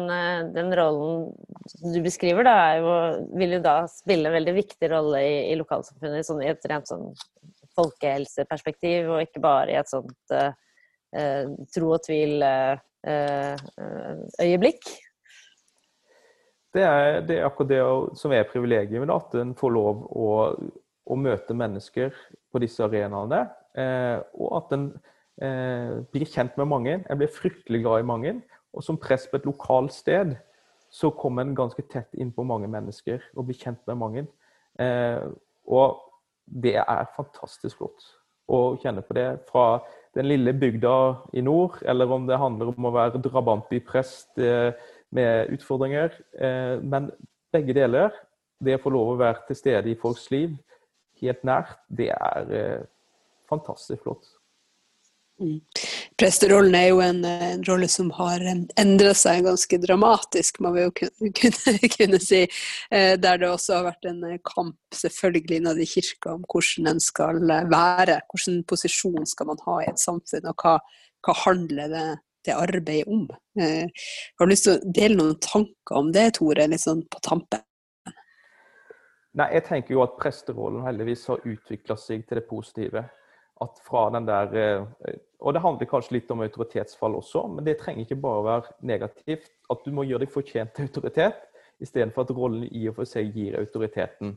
den 0.54 0.70
rollen 0.78 1.34
du 1.82 1.98
beskriver, 2.04 2.46
da, 2.46 2.76
jo, 2.78 2.92
vil 3.34 3.56
jo 3.56 3.60
da 3.64 3.88
spille 3.90 4.28
en 4.30 4.36
veldig 4.36 4.54
viktig 4.54 4.90
rolle 4.92 5.18
i, 5.26 5.50
i 5.50 5.56
lokalsamfunnet 5.58 6.26
sånn, 6.28 6.44
i 6.46 6.52
et 6.52 6.62
rent 6.70 6.86
sånn 6.86 7.10
folkehelseperspektiv, 7.76 9.10
og 9.10 9.24
ikke 9.26 9.42
bare 9.42 9.74
i 9.74 9.80
et 9.80 9.90
sånt 9.90 10.32
uh, 10.32 10.54
tro 11.74 11.86
og 11.96 12.00
tvil-øyeblikk. 12.06 14.82
Uh, 14.86 15.05
det 16.76 16.84
er, 16.86 17.20
det 17.26 17.38
er 17.38 17.46
akkurat 17.48 17.70
det 17.72 17.82
som 18.20 18.32
er 18.34 18.48
privilegiet, 18.50 19.00
med 19.02 19.12
at 19.14 19.36
en 19.40 19.54
får 19.58 19.74
lov 19.74 20.02
å, 20.12 20.30
å, 21.06 21.18
møte 21.18 21.56
mennesker 21.56 22.14
på 22.52 22.62
disse 22.62 22.84
arenaene. 22.84 23.44
Eh, 23.76 24.18
og 24.40 24.58
at 24.60 24.74
en 24.76 24.88
eh, 25.42 25.96
blir 26.12 26.28
kjent 26.30 26.56
med 26.60 26.70
mange. 26.70 26.98
En 27.02 27.20
blir 27.20 27.32
fryktelig 27.32 27.82
glad 27.84 28.04
i 28.04 28.10
mange. 28.12 28.34
Og 28.76 28.84
som 28.84 29.00
prest 29.00 29.30
på 29.30 29.40
et 29.40 29.48
lokalt 29.48 29.94
sted 29.96 30.36
så 30.92 31.10
kommer 31.16 31.44
en 31.44 31.56
ganske 31.56 31.82
tett 31.90 32.12
inn 32.16 32.30
på 32.32 32.44
mange 32.46 32.68
mennesker 32.70 33.24
og 33.34 33.48
blir 33.48 33.58
kjent 33.58 33.82
med 33.88 34.00
mange. 34.00 34.26
Eh, 34.80 35.24
og 35.66 35.98
det 36.46 36.76
er 36.78 37.12
fantastisk 37.16 37.80
flott 37.80 38.04
å 38.46 38.76
kjenne 38.78 39.02
på 39.02 39.16
det 39.16 39.28
fra 39.48 39.80
den 40.16 40.28
lille 40.30 40.54
bygda 40.56 40.96
i 41.36 41.42
nord, 41.44 41.80
eller 41.84 42.12
om 42.14 42.28
det 42.28 42.38
handler 42.40 42.70
om 42.72 42.88
å 42.88 42.92
være 42.94 43.20
drabantbyprest 43.24 44.38
eh, 44.40 44.70
med 45.14 45.52
utfordringer. 45.54 46.14
Eh, 46.38 46.76
men 46.82 47.10
begge 47.54 47.76
deler, 47.76 48.14
det 48.64 48.78
å 48.78 48.82
få 48.82 48.92
lov 48.94 49.14
å 49.14 49.20
være 49.20 49.44
til 49.48 49.58
stede 49.58 49.92
i 49.92 49.98
folks 50.00 50.30
liv 50.32 50.56
helt 51.22 51.44
nært, 51.46 51.76
det 51.88 52.10
er 52.12 52.50
eh, 52.52 52.88
fantastisk 53.48 54.02
flott. 54.04 54.26
Mm. 55.36 55.60
Presterollen 56.16 56.74
er 56.78 56.86
jo 56.88 57.00
en, 57.04 57.18
en 57.28 57.64
rolle 57.68 57.88
som 57.92 58.08
har 58.16 58.40
endra 58.80 59.12
seg 59.16 59.42
ganske 59.44 59.78
dramatisk, 59.82 60.62
må 60.64 60.72
vi 60.72 60.86
jo 60.86 60.92
kunne, 60.96 61.74
kunne, 61.96 62.20
si. 62.24 62.46
Eh, 62.88 63.14
der 63.20 63.42
det 63.42 63.50
også 63.50 63.78
har 63.78 63.88
vært 63.90 64.08
en 64.08 64.22
kamp 64.48 64.96
selvfølgelig 64.96 65.60
innad 65.60 65.82
i 65.82 65.88
kirka 65.90 66.36
om 66.38 66.46
hvordan 66.48 66.88
den 66.92 67.02
skal 67.04 67.42
være. 67.44 68.22
Hvilken 68.32 68.62
posisjon 68.68 69.28
skal 69.28 69.52
man 69.52 69.60
ha 69.66 69.82
i 69.82 69.90
et 69.92 70.00
samfunn, 70.00 70.48
og 70.48 70.64
hva, 70.64 70.78
hva 71.26 71.36
handler 71.44 71.92
det, 71.92 72.06
det 72.46 72.56
arbeidet 72.56 73.10
om? 73.12 73.26
Jeg 73.58 73.90
har 74.38 74.46
du 74.46 74.52
lyst 74.52 74.66
til 74.68 74.76
å 74.76 74.92
dele 74.98 75.18
noen 75.18 75.38
tanker 75.42 76.00
om 76.00 76.10
det, 76.14 76.28
Tore, 76.38 76.68
litt 76.70 76.84
sånn 76.84 77.04
på 77.10 77.22
tampen? 77.24 77.62
Nei, 79.36 79.50
jeg 79.52 79.66
tenker 79.66 79.92
jo 79.92 80.02
at 80.04 80.16
presterollen 80.16 80.86
heldigvis 80.86 81.26
har 81.28 81.44
utvikla 81.44 81.98
seg 82.00 82.24
til 82.24 82.40
det 82.40 82.46
positive 82.48 83.04
at 83.64 83.80
fra 83.84 84.10
den 84.12 84.26
der 84.28 84.54
eh, 84.56 85.16
Og 85.40 85.52
det 85.52 85.60
handler 85.60 85.88
kanskje 85.88 86.16
litt 86.16 86.30
om 86.32 86.40
autoritetsfall 86.40 87.14
også, 87.18 87.42
men 87.52 87.64
det 87.64 87.76
trenger 87.80 88.06
ikke 88.06 88.20
bare 88.20 88.40
å 88.40 88.46
være 88.46 88.74
negativt. 88.88 89.50
At 89.70 89.84
du 89.84 89.92
må 89.92 90.06
gjøre 90.06 90.24
deg 90.24 90.32
fortjent 90.32 90.72
til 90.74 90.88
autoritet, 90.88 91.42
istedenfor 91.84 92.24
at 92.24 92.32
rollen 92.32 92.64
i 92.70 92.86
og 92.88 92.96
for 92.96 93.08
seg 93.08 93.36
gir 93.36 93.58
autoriteten. 93.60 94.32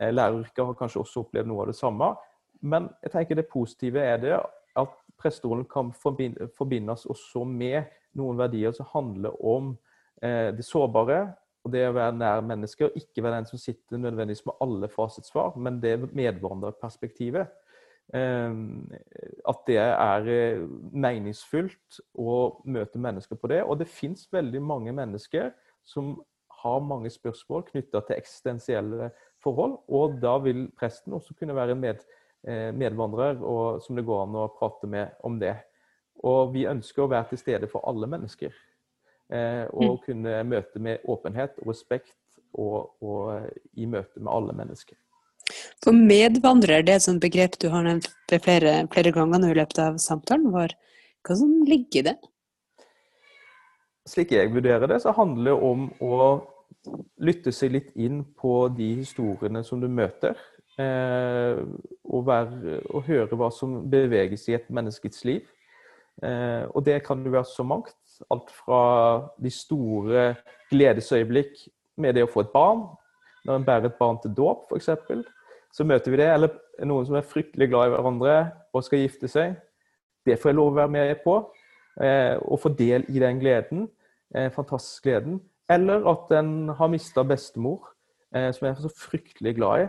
Eh, 0.00 0.10
læreryrket 0.10 0.64
har 0.66 0.78
kanskje 0.78 1.02
også 1.04 1.22
opplevd 1.22 1.50
noe 1.50 1.62
av 1.62 1.70
det 1.70 1.78
samme. 1.78 2.10
Men 2.62 2.90
jeg 3.02 3.14
tenker 3.14 3.38
det 3.38 3.46
positive 3.50 4.02
er 4.02 4.18
det 4.22 4.34
at 4.78 4.98
prestestolen 5.20 5.64
kan 5.70 5.92
forbindes 5.94 7.06
også 7.06 7.44
med 7.46 7.84
noen 8.18 8.38
verdier 8.40 8.74
som 8.76 8.88
handler 8.92 9.36
om 9.44 9.72
eh, 10.22 10.50
det 10.56 10.64
sårbare, 10.66 11.32
og 11.62 11.72
det 11.72 11.84
å 11.86 11.94
være 11.94 12.16
nær 12.18 12.42
mennesker. 12.44 12.90
Ikke 12.98 13.22
være 13.22 13.40
den 13.40 13.50
som 13.52 13.60
sitter 13.60 14.00
nødvendigvis 14.02 14.46
med 14.48 14.58
alle 14.64 14.88
fasitsvar, 14.90 15.54
men 15.56 15.78
det 15.82 16.00
medvandrerperspektivet. 16.10 17.52
Ehm, 18.14 18.90
at 19.48 19.62
det 19.66 19.78
er 19.78 20.26
meningsfylt 20.26 20.98
meningsfullt 21.04 22.00
å 22.18 22.34
møte 22.66 23.00
mennesker 23.00 23.38
på 23.38 23.52
det. 23.52 23.62
Og 23.62 23.78
det 23.80 23.88
fins 23.88 24.26
veldig 24.32 24.62
mange 24.62 24.92
mennesker 24.96 25.52
som 25.86 26.16
har 26.62 26.82
mange 26.84 27.10
spørsmål 27.10 27.64
knytta 27.70 28.02
til 28.06 28.18
eksistensielle 28.18 29.10
forhold. 29.42 29.78
Og 29.88 30.18
da 30.22 30.36
vil 30.42 30.66
presten 30.78 31.14
også 31.16 31.34
kunne 31.38 31.56
være 31.56 31.76
en 31.76 31.80
med, 31.80 32.02
eh, 32.02 32.18
medvandrer 32.42 33.38
og, 33.38 33.82
som 33.84 33.94
det 33.94 34.02
går 34.02 34.24
an 34.24 34.38
å 34.40 34.48
prate 34.56 34.88
med 34.90 35.12
om 35.22 35.36
det. 35.38 35.54
Og 36.26 36.50
vi 36.54 36.64
ønsker 36.66 37.04
å 37.04 37.10
være 37.10 37.32
til 37.32 37.40
stede 37.40 37.68
for 37.70 37.86
alle 37.86 38.08
mennesker. 38.10 38.50
Eh, 39.32 39.64
og 39.72 39.94
mm. 39.94 40.00
kunne 40.04 40.40
møte 40.44 40.82
med 40.82 41.06
åpenhet 41.08 41.56
og 41.62 41.70
respekt 41.72 42.16
og, 42.52 42.92
og 43.00 43.46
i 43.80 43.86
møte 43.88 44.20
med 44.20 44.32
alle 44.32 44.56
mennesker. 44.56 44.98
For 45.82 45.96
medvandrer, 45.96 46.84
det 46.84 46.94
er 46.94 47.00
et 47.00 47.06
sånt 47.06 47.22
begrep 47.22 47.56
du 47.60 47.68
har 47.72 47.84
nevnt 47.86 48.10
flere, 48.44 48.74
flere 48.92 49.12
ganger 49.14 49.42
nå 49.42 49.52
i 49.52 49.56
løpet 49.58 49.80
av 49.82 49.98
samtalen 50.02 50.52
vår. 50.52 50.76
Hva 51.26 51.36
som 51.38 51.54
ligger 51.68 52.02
i 52.02 52.06
det? 52.10 52.16
Slik 54.08 54.34
jeg 54.34 54.50
vurderer 54.52 54.90
det, 54.90 55.00
så 55.02 55.14
handler 55.16 55.52
det 55.52 55.70
om 55.70 55.88
å 56.02 56.22
lytte 57.22 57.52
seg 57.54 57.76
litt 57.76 57.90
inn 57.94 58.22
på 58.38 58.66
de 58.74 58.88
historiene 59.00 59.62
som 59.64 59.80
du 59.80 59.88
møter. 59.88 60.36
Eh, 60.80 61.58
og, 62.04 62.22
være, 62.26 62.78
og, 62.90 63.02
høre 63.04 63.36
hva 63.36 63.50
som 63.52 63.82
beveges 63.92 64.46
i 64.48 64.56
et 64.56 64.70
menneskets 64.72 65.24
liv. 65.28 65.44
Eh, 66.24 66.64
og 66.72 66.84
det 66.86 67.02
kan 67.06 67.20
jo 67.24 67.34
være 67.34 67.48
så 67.50 67.66
mangt. 67.66 67.96
Alt 68.30 68.50
fra 68.54 68.82
de 69.42 69.50
store 69.52 70.34
gledesøyeblikk 70.70 71.66
med 72.00 72.16
det 72.16 72.24
å 72.24 72.30
få 72.30 72.46
et 72.46 72.52
barn, 72.54 72.86
når 73.44 73.58
en 73.58 73.66
bærer 73.66 73.90
et 73.90 73.98
barn 73.98 74.20
til 74.22 74.34
dåp 74.36 74.70
f.eks., 74.72 74.90
så 75.72 75.84
møter 75.88 76.12
vi 76.12 76.20
det. 76.20 76.28
Eller 76.28 76.84
noen 76.88 77.06
som 77.08 77.16
er 77.16 77.26
fryktelig 77.26 77.70
glad 77.72 77.88
i 77.88 77.94
hverandre 77.94 78.36
og 78.72 78.84
skal 78.84 79.02
gifte 79.02 79.30
seg. 79.30 79.56
Det 80.26 80.38
får 80.38 80.52
jeg 80.52 80.58
lov 80.58 80.72
å 80.72 80.78
være 80.82 80.92
med 80.92 81.22
på. 81.24 81.38
Eh, 82.00 82.36
og 82.40 82.60
få 82.62 82.72
del 82.76 83.04
i 83.12 83.20
den 83.20 83.40
gleden. 83.40 83.88
Eh, 84.34 84.50
fantastisk 84.52 85.08
gleden. 85.08 85.40
Eller 85.70 86.04
at 86.08 86.32
en 86.36 86.68
har 86.76 86.92
mista 86.92 87.24
bestemor, 87.24 87.88
eh, 88.34 88.52
som 88.52 88.66
jeg 88.66 88.76
er 88.76 88.84
så 88.84 88.92
fryktelig 88.96 89.56
glad 89.56 89.84
i. 89.84 89.88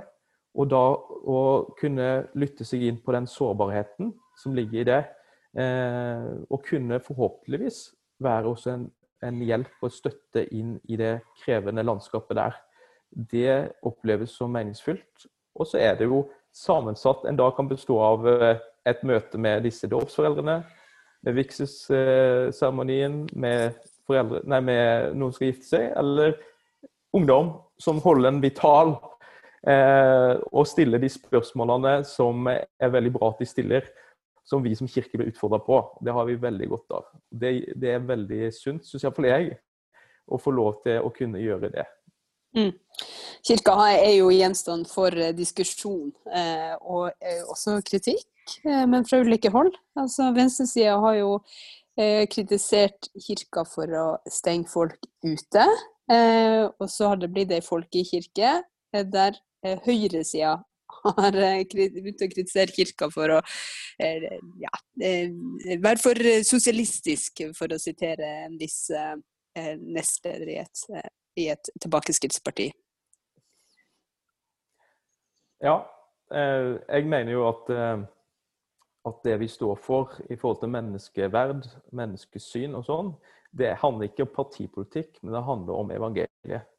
Og 0.53 0.69
da 0.69 0.81
å 0.93 1.39
kunne 1.79 2.09
lytte 2.37 2.65
seg 2.67 2.83
inn 2.87 2.99
på 3.01 3.15
den 3.15 3.27
sårbarheten 3.29 4.11
som 4.37 4.53
ligger 4.57 4.81
i 4.81 4.89
det. 4.89 5.01
Eh, 5.57 6.27
og 6.49 6.65
kunne 6.65 7.01
forhåpentligvis 7.01 7.85
være 8.23 8.49
også 8.49 8.73
en, 8.73 8.85
en 9.25 9.41
hjelp 9.45 9.85
og 9.85 9.93
støtte 9.93 10.45
inn 10.53 10.75
i 10.89 10.97
det 10.97 11.19
krevende 11.43 11.85
landskapet 11.85 12.37
der 12.37 12.61
det 13.13 13.71
oppleves 13.85 14.33
som 14.37 14.53
meningsfylt. 14.53 15.27
Og 15.55 15.67
så 15.69 15.77
er 15.77 15.97
det 15.99 16.07
jo 16.09 16.23
sammensatt. 16.53 17.25
En 17.29 17.37
dag 17.37 17.55
kan 17.55 17.69
bestå 17.69 17.99
av 18.01 18.27
eh, 18.29 18.57
et 18.89 19.03
møte 19.07 19.37
med 19.37 19.63
disse 19.67 19.87
dåpsforeldrene, 19.89 20.63
med 21.23 21.37
vigselsseremonien, 21.37 23.21
med, 23.39 23.77
med 24.09 25.13
noen 25.15 25.29
som 25.31 25.37
skal 25.37 25.47
gifte 25.51 25.69
seg, 25.69 25.85
eller 25.97 26.35
ungdom 27.15 27.53
som 27.79 28.01
holder 28.03 28.33
en 28.33 28.41
vital 28.43 28.95
og 29.63 30.65
stille 30.67 30.99
de 30.99 31.07
spørsmålene 31.07 32.01
som 32.03 32.49
er 32.51 32.89
veldig 32.91 33.13
bra 33.15 33.29
at 33.31 33.39
de 33.39 33.47
stiller, 33.47 33.85
som 34.43 34.63
vi 34.63 34.73
som 34.75 34.89
kirke 34.91 35.15
blir 35.15 35.31
utfordra 35.31 35.61
på. 35.63 35.77
Det 36.03 36.11
har 36.11 36.27
vi 36.27 36.35
veldig 36.35 36.67
godt 36.73 36.95
av. 36.99 37.05
Det, 37.31 37.53
det 37.79 37.93
er 37.95 38.07
veldig 38.07 38.49
sunt, 38.51 38.83
syns 38.83 39.05
iallfall 39.05 39.29
jeg, 39.29 39.53
å 40.27 40.39
få 40.39 40.51
lov 40.55 40.81
til 40.83 40.99
å 41.03 41.11
kunne 41.15 41.41
gjøre 41.43 41.71
det. 41.73 41.85
Mm. 42.53 42.73
Kirka 43.43 43.75
er 43.95 44.11
jo 44.19 44.29
gjenstand 44.31 44.87
for 44.91 45.15
eh, 45.17 45.33
diskusjon 45.35 46.11
eh, 46.29 46.75
og 46.79 47.09
eh, 47.23 47.41
også 47.49 47.79
kritikk, 47.87 48.27
eh, 48.61 48.83
men 48.89 49.07
fra 49.07 49.23
ulike 49.23 49.51
hold. 49.53 49.73
Altså, 49.99 50.29
Venstresida 50.35 50.99
har 51.01 51.17
jo 51.17 51.31
eh, 51.97 52.27
kritisert 52.29 53.09
kirka 53.25 53.65
for 53.67 53.97
å 53.97 54.05
stenge 54.31 54.69
folk 54.71 54.99
ute. 55.25 55.65
Eh, 56.11 56.67
og 56.67 56.87
så 56.91 57.13
har 57.13 57.23
det 57.23 57.31
blitt 57.33 57.51
ei 57.55 57.63
folkekirke 57.65 58.59
der 58.93 59.33
eh, 59.33 59.41
høyresida 59.85 60.57
har 61.03 61.39
begynt 61.73 62.21
å 62.21 62.29
kritisere 62.31 62.75
kirka 62.75 63.09
for 63.11 63.37
å 63.37 63.39
ja, 64.61 64.73
være 64.99 65.97
for 66.01 66.19
sosialistisk, 66.45 67.43
for 67.57 67.73
å 67.73 67.81
sitere 67.81 68.29
en 68.45 68.55
viss 68.59 68.85
nestleder 69.53 70.49
i 70.53 70.59
et 70.61 70.85
et 71.35 71.69
tilbakeskrittsparti? 71.81 72.71
Ja, 75.63 75.77
eh, 76.33 76.75
jeg 76.87 77.07
mener 77.07 77.31
jo 77.31 77.47
at, 77.47 77.69
eh, 77.69 78.03
at, 79.05 79.23
det 79.23 79.39
vi 79.39 79.47
står 79.47 79.75
for 79.75 80.11
i 80.29 80.35
forhold 80.35 80.59
til 80.59 80.73
menneskeverd, 80.73 81.67
menneskesyn 81.91 82.75
og 82.75 82.85
sånn, 82.87 83.13
det 83.51 83.75
handler 83.81 84.09
ikke 84.09 84.27
om 84.27 84.35
partipolitikk, 84.35 85.21
men 85.21 85.33
det 85.33 85.43
handler 85.47 85.79
om 85.79 85.91
evangeliet. 85.91 86.69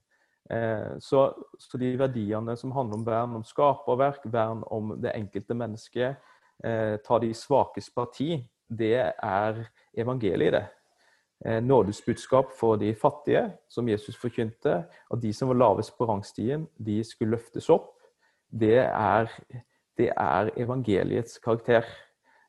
Eh, 0.51 0.97
så, 1.01 1.27
så, 1.59 1.81
de 1.81 1.95
verdiene 1.99 2.57
som 2.61 2.73
handler 2.77 3.01
om 3.01 3.07
vern 3.07 3.37
om 3.41 3.45
skaperverk, 3.47 4.27
vern 4.33 4.65
om 4.71 4.95
det 5.01 5.17
enkelte 5.17 5.57
mennesket, 5.57 6.31
ta 7.05 7.17
de 7.19 7.33
svakes 7.35 7.89
parti, 7.91 8.37
det 8.71 8.95
er 9.11 9.59
evangeliet 9.99 10.47
i 10.47 10.53
det. 10.55 10.63
Eh, 11.45 11.63
nådesbudskap 11.63 12.53
for 12.61 12.77
de 12.77 12.95
fattige, 12.95 13.53
som 13.69 13.89
Jesus 13.89 14.17
forkynte. 14.17 14.85
Og 15.11 15.23
de 15.23 15.33
som 15.33 15.49
var 15.49 15.55
lavest 15.55 15.99
på 15.99 16.07
rangstien, 16.07 16.69
de 16.79 17.03
skulle 17.05 17.37
løftes 17.37 17.69
opp. 17.71 17.99
Det 18.49 18.79
er, 18.79 19.29
det 19.99 20.09
er 20.17 20.51
evangeliets 20.57 21.39
karakter. 21.39 21.85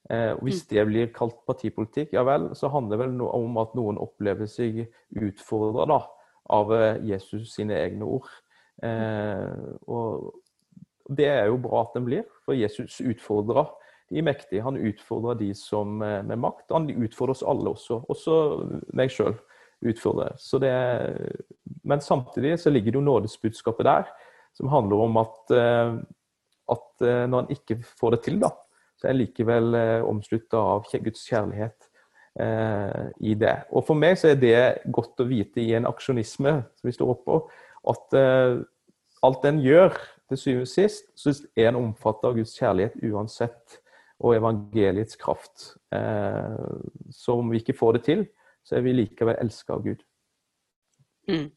Eh, 0.09 0.33
hvis 0.41 0.63
mm. 0.63 0.67
det 0.69 0.85
blir 0.87 1.13
kalt 1.13 1.35
partipolitikk, 1.47 2.13
ja 2.13 2.23
vel, 2.23 2.53
så 2.55 2.69
handler 2.69 2.97
det 2.97 3.07
vel 3.07 3.21
om 3.25 3.57
at 3.57 3.75
noen 3.75 3.97
opplever 3.97 4.47
seg 4.47 4.85
utfordra 5.11 5.89
av 6.49 6.73
eh, 6.75 7.01
Jesus 7.05 7.53
sine 7.55 7.77
egne 7.79 8.05
ord. 8.05 8.29
og 9.87 10.33
det 11.09 11.25
er 11.25 11.45
jo 11.47 11.57
bra 11.61 11.83
at 11.85 11.93
den 11.95 12.05
blir, 12.05 12.23
for 12.45 12.57
Jesus 12.57 12.99
utfordrer 13.01 13.69
de 14.09 14.21
mektige. 14.21 14.63
Han 14.65 14.77
utfordrer 14.77 15.37
de 15.39 15.53
som 15.57 16.01
eh, 16.01 16.21
med 16.25 16.41
makt. 16.41 16.71
Han 16.71 16.89
utfordrer 16.89 17.35
oss 17.37 17.45
alle 17.45 17.73
også. 17.75 18.01
Også 18.09 18.37
meg 18.93 19.13
sjøl 19.13 19.37
men 21.85 22.01
samtidig 22.01 22.55
så 22.57 22.71
ligger 22.71 22.91
det 22.91 22.97
jo 22.97 23.05
nådesbudskapet 23.05 23.85
der, 23.85 24.07
som 24.55 24.71
handler 24.71 25.03
om 25.03 25.17
at, 25.21 25.51
eh, 25.51 25.97
at 26.71 27.05
eh, 27.05 27.25
når 27.29 27.39
en 27.43 27.51
ikke 27.53 27.77
får 27.99 28.15
det 28.15 28.21
til, 28.25 28.39
da, 28.41 28.49
så 28.97 29.07
er 29.07 29.13
en 29.13 29.19
likevel 29.19 29.75
omslutta 30.07 30.57
av 30.57 30.87
Guds 30.89 31.27
kjærlighet 31.27 31.75
eh, 31.75 31.94
i 32.35 33.31
det. 33.39 33.53
Og 33.71 33.85
for 33.87 33.95
meg 33.95 34.17
så 34.19 34.33
er 34.33 34.39
det 34.39 34.57
godt 34.91 35.21
å 35.23 35.27
vite 35.29 35.61
i 35.63 35.69
en 35.77 35.85
aksjonisme 35.87 36.51
som 36.75 36.89
vi 36.89 36.91
står 36.91 37.13
oppå, 37.13 37.37
at 37.89 38.17
eh, 38.17 38.57
alt 39.25 39.47
en 39.47 39.61
gjør 39.63 39.95
til 40.29 40.41
syvende 40.41 40.67
og 40.67 40.71
sist, 40.71 41.11
så 41.17 41.33
er 41.55 41.69
en 41.69 41.81
omfattet 41.81 42.29
av 42.29 42.37
Guds 42.37 42.55
kjærlighet 42.57 42.97
uansett 43.05 43.79
og 44.23 44.37
evangeliets 44.37 45.19
kraft. 45.19 45.75
Eh, 45.93 46.71
så 47.13 47.37
om 47.39 47.51
vi 47.51 47.61
ikke 47.61 47.77
får 47.77 47.97
det 47.97 48.03
til, 48.07 48.25
så 48.65 48.79
er 48.79 48.85
vi 48.85 48.95
likevel 48.95 49.37
elska 49.41 49.77
av 49.77 49.85
Gud. 49.85 50.01
Mm. 51.29 51.49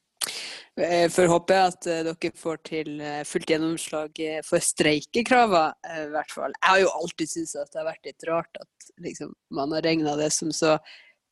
Jeg 0.79 1.11
får 1.11 1.27
håpe 1.33 1.57
at 1.59 1.87
eh, 1.91 2.05
dere 2.07 2.31
får 2.38 2.61
til 2.69 3.01
eh, 3.03 3.25
fullt 3.27 3.51
gjennomslag 3.51 4.21
eh, 4.23 4.38
for 4.47 4.62
streikekraver, 4.62 5.75
i 5.91 6.07
hvert 6.12 6.35
fall. 6.35 6.55
Jeg 6.55 6.71
har 6.71 6.81
jo 6.85 6.93
alltid 7.01 7.33
syntes 7.33 7.57
at 7.59 7.73
det 7.73 7.81
har 7.81 7.88
vært 7.88 8.07
litt 8.07 8.27
rart 8.29 8.61
at 8.62 8.91
liksom, 9.03 9.33
man 9.55 9.75
har 9.75 9.83
regna 9.87 10.14
det 10.21 10.31
som 10.35 10.53
så 10.55 10.77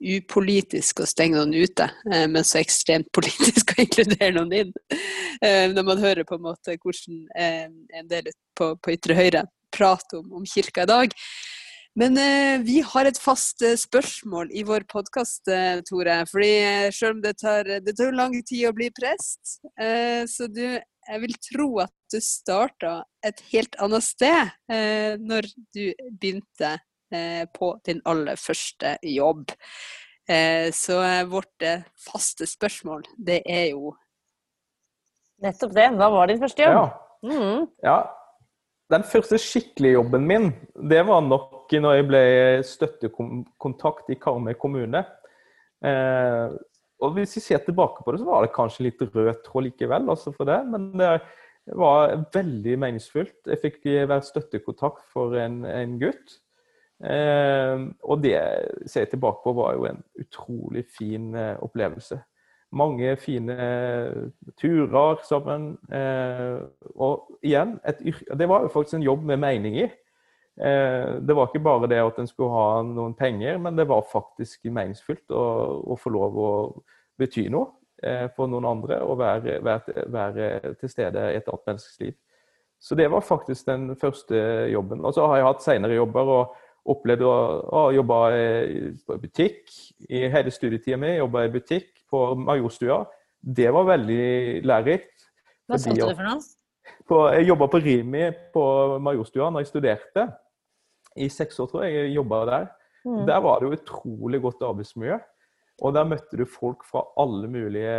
upolitisk 0.03 1.01
å 1.01 1.07
stenge 1.09 1.39
noen 1.39 1.55
ute, 1.57 1.87
men 2.05 2.45
så 2.45 2.59
ekstremt 2.61 3.09
politisk 3.17 3.73
å 3.73 3.79
inkludere 3.87 4.35
noen 4.35 4.53
inn. 4.59 4.75
Når 5.41 5.87
man 5.89 6.03
hører 6.03 6.27
på 6.29 6.37
en 6.37 6.45
måte 6.45 6.75
hvordan 6.83 7.23
en 7.33 8.11
del 8.11 8.29
på, 8.59 8.75
på 8.77 8.93
ytre 8.93 9.17
høyre 9.17 9.47
prater 9.73 10.21
om, 10.21 10.35
om 10.37 10.45
kirka 10.45 10.85
i 10.85 10.91
dag. 10.91 11.17
Men 11.97 12.19
eh, 12.21 12.61
vi 12.61 12.83
har 12.85 13.09
et 13.09 13.19
fast 13.19 13.63
eh, 13.65 13.73
spørsmål 13.81 14.51
i 14.53 14.67
vår 14.69 14.85
podkast, 14.93 15.49
eh, 15.49 15.79
Tore. 15.89 16.19
fordi 16.29 16.51
eh, 16.61 16.89
selv 16.93 17.17
om 17.17 17.23
det 17.25 17.39
tar, 17.41 17.71
det 17.81 17.95
tar 17.97 18.13
lang 18.13 18.37
tid 18.45 18.67
å 18.69 18.75
bli 18.77 18.91
prest, 18.93 19.63
eh, 19.81 20.29
så 20.29 20.45
du, 20.53 20.77
jeg 20.77 21.23
vil 21.23 21.33
tro 21.49 21.71
at 21.87 21.95
du 22.13 22.19
starta 22.21 22.99
et 23.25 23.41
helt 23.49 23.81
annet 23.81 24.05
sted 24.05 24.53
eh, 24.69 25.17
når 25.17 25.49
du 25.73 25.89
begynte 26.11 26.77
på 27.55 27.69
din 27.87 28.01
aller 28.11 28.35
første 28.35 28.97
jobb. 29.07 29.53
så 30.75 30.97
vårt 31.31 31.63
faste 32.03 32.49
spørsmål, 32.51 33.05
det 33.15 33.37
er 33.47 33.69
jo 33.71 33.93
Nettopp 35.39 35.77
det. 35.77 35.85
Hva 35.95 36.09
var 36.11 36.27
din 36.27 36.41
første 36.43 36.67
jobb? 36.67 36.75
Ja. 36.75 37.31
Mm. 37.31 37.69
ja. 37.87 37.97
Den 38.91 39.07
første 39.07 39.39
skikkelige 39.39 40.01
jobben 40.01 40.27
min, 40.27 40.51
det 40.91 41.05
var 41.07 41.23
nok 41.23 41.56
når 41.73 41.99
jeg 41.99 42.07
ble 42.07 42.23
støttekontakt 42.67 44.11
i 44.15 44.19
Karmøy 44.21 44.55
kommune. 44.61 45.03
Eh, 45.85 46.55
og 47.03 47.13
Hvis 47.13 47.37
vi 47.37 47.41
ser 47.41 47.59
tilbake 47.59 48.05
på 48.05 48.13
det, 48.13 48.21
så 48.21 48.29
var 48.31 48.45
det 48.47 48.55
kanskje 48.55 48.87
litt 48.87 49.03
rød 49.03 49.43
tråd 49.45 49.67
likevel. 49.67 50.09
også 50.09 50.33
for 50.33 50.45
det, 50.49 50.63
Men 50.67 50.93
det 50.97 51.21
var 51.75 52.15
veldig 52.33 52.79
meningsfullt. 52.79 53.47
Jeg 53.47 53.59
fikk 53.63 53.85
være 53.85 54.23
støttekontakt 54.23 55.05
for 55.13 55.37
en, 55.37 55.65
en 55.65 55.99
gutt. 56.01 56.39
Eh, 57.05 57.83
og 58.03 58.23
det 58.23 58.39
ser 58.87 59.05
jeg 59.05 59.11
tilbake 59.11 59.43
på, 59.45 59.53
var 59.53 59.75
jo 59.77 59.85
en 59.91 60.01
utrolig 60.21 60.87
fin 60.99 61.35
eh, 61.35 61.57
opplevelse. 61.63 62.19
Mange 62.77 63.17
fine 63.17 63.57
turer 64.61 65.21
sammen. 65.29 65.77
Eh, 65.93 66.65
og 66.97 67.39
igjen, 67.43 67.77
et, 67.87 68.01
det 68.39 68.49
var 68.49 68.65
jo 68.65 68.73
faktisk 68.73 68.99
en 68.99 69.07
jobb 69.07 69.25
med 69.25 69.43
mening 69.45 69.79
i. 69.85 69.89
Eh, 70.57 71.17
det 71.21 71.35
var 71.37 71.51
ikke 71.51 71.65
bare 71.65 71.89
det 71.91 71.99
at 72.01 72.19
en 72.21 72.29
skulle 72.29 72.55
ha 72.55 72.83
noen 72.89 73.15
penger, 73.17 73.59
men 73.61 73.77
det 73.77 73.85
var 73.89 74.07
faktisk 74.09 74.71
meningsfylt 74.73 75.35
å, 75.35 75.47
å 75.93 75.97
få 76.01 76.13
lov 76.15 76.39
å 76.41 76.53
bety 77.21 77.51
noe 77.53 77.75
eh, 78.01 78.25
for 78.37 78.49
noen 78.49 78.69
andre 78.71 79.03
og 79.05 79.19
være, 79.21 79.59
være, 79.65 80.07
være, 80.13 80.47
til 80.81 80.93
stede 80.93 81.27
i 81.33 81.37
et 81.37 81.51
annet 81.51 81.69
menneskes 81.73 82.01
liv. 82.01 82.15
Så 82.81 82.97
det 82.97 83.09
var 83.13 83.25
faktisk 83.25 83.69
den 83.69 83.91
første 84.01 84.39
jobben. 84.73 85.05
Og 85.05 85.13
så 85.17 85.27
har 85.29 85.41
jeg 85.41 85.49
hatt 85.49 85.65
senere 85.65 85.97
jobber 85.97 86.33
og 86.33 86.57
opplevd 86.93 87.25
å, 87.27 87.37
å 87.77 87.85
jobbe 87.97 88.19
i 88.37 88.81
butikk. 89.21 89.63
I 90.09 90.27
hele 90.33 90.53
studietida 90.55 90.99
mi 91.01 91.17
jobba 91.17 91.47
i 91.47 91.53
butikk 91.53 92.05
på 92.09 92.23
Majorstua. 92.39 93.03
Det 93.41 93.69
var 93.75 93.89
veldig 93.89 94.65
lærerikt. 94.65 95.29
Hva 95.67 95.81
solgte 95.83 96.13
du 96.13 96.17
for 96.21 96.29
noe? 96.29 96.45
På, 97.07 97.23
jeg 97.35 97.49
jobba 97.49 97.67
på 97.71 97.81
Rimi 97.83 98.29
på 98.55 98.65
Majorstua 99.03 99.49
når 99.51 99.65
jeg 99.65 99.73
studerte 99.73 100.27
i 101.17 101.29
seks 101.33 101.59
år, 101.63 101.71
tror 101.71 101.87
jeg 101.87 101.97
jeg 101.97 102.15
jobba 102.17 102.43
der. 102.49 102.69
Mm. 103.07 103.25
Der 103.29 103.41
var 103.45 103.61
det 103.61 103.69
jo 103.69 103.79
utrolig 103.79 104.43
godt 104.43 104.65
arbeidsmiljø. 104.67 105.19
Og 105.85 105.93
der 105.93 106.09
møtte 106.09 106.39
du 106.41 106.47
folk 106.49 106.87
fra 106.89 107.03
alle 107.21 107.49
mulige, 107.53 107.97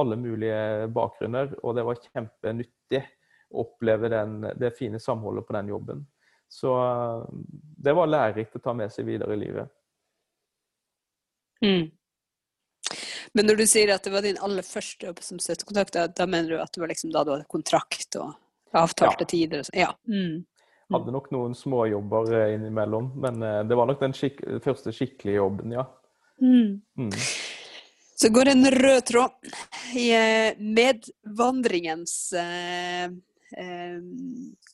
alle 0.00 0.16
mulige 0.16 0.88
bakgrunner, 0.96 1.52
og 1.62 1.76
det 1.76 1.84
var 1.84 2.00
kjempenyttig 2.00 3.02
å 3.52 3.66
oppleve 3.66 4.08
den, 4.12 4.38
det 4.56 4.72
fine 4.78 5.00
samholdet 5.02 5.44
på 5.46 5.56
den 5.58 5.68
jobben. 5.74 6.06
Så 6.48 6.72
det 7.84 7.92
var 7.96 8.08
lærerikt 8.08 8.56
å 8.56 8.62
ta 8.64 8.72
med 8.76 8.94
seg 8.94 9.08
videre 9.10 9.36
i 9.36 9.42
livet. 9.42 9.68
Mm. 11.64 11.86
Men 13.36 13.48
når 13.50 13.60
du 13.60 13.66
sier 13.68 13.92
at 13.92 14.04
det 14.06 14.14
var 14.14 14.24
din 14.24 14.38
aller 14.40 14.64
første 14.64 15.08
jobb 15.08 15.20
som 15.24 15.40
støttekontakt, 15.42 15.92
da, 15.92 16.06
da 16.08 16.24
mener 16.30 16.54
du 16.54 16.60
at 16.62 16.72
det 16.72 16.80
var 16.80 16.92
liksom 16.92 17.12
da 17.12 17.24
du 17.26 17.34
hadde 17.34 17.48
kontrakt 17.52 18.16
og 18.16 18.32
avtalte 18.72 19.26
ja. 19.26 19.32
tider? 19.32 19.60
Og 19.60 19.68
sånn? 19.68 19.80
ja. 19.82 19.90
Mm. 20.08 20.46
Hadde 20.94 21.10
nok 21.10 21.32
noen 21.34 21.54
småjobber 21.58 22.30
eh, 22.36 22.54
innimellom, 22.54 23.10
men 23.18 23.42
eh, 23.42 23.62
det 23.66 23.78
var 23.78 23.88
nok 23.90 24.02
den 24.04 24.14
skik 24.14 24.38
første 24.62 24.92
skikkelige 24.94 25.40
jobben, 25.40 25.72
ja. 25.74 25.82
Mm. 26.38 26.78
Mm. 27.00 27.10
Så 28.16 28.30
går 28.32 28.48
en 28.52 28.68
rød 28.70 29.00
tråd 29.08 29.48
i 29.98 30.04
eh, 30.14 30.58
medvandringens 30.62 32.14
eh, 32.38 33.08
eh, 33.58 33.96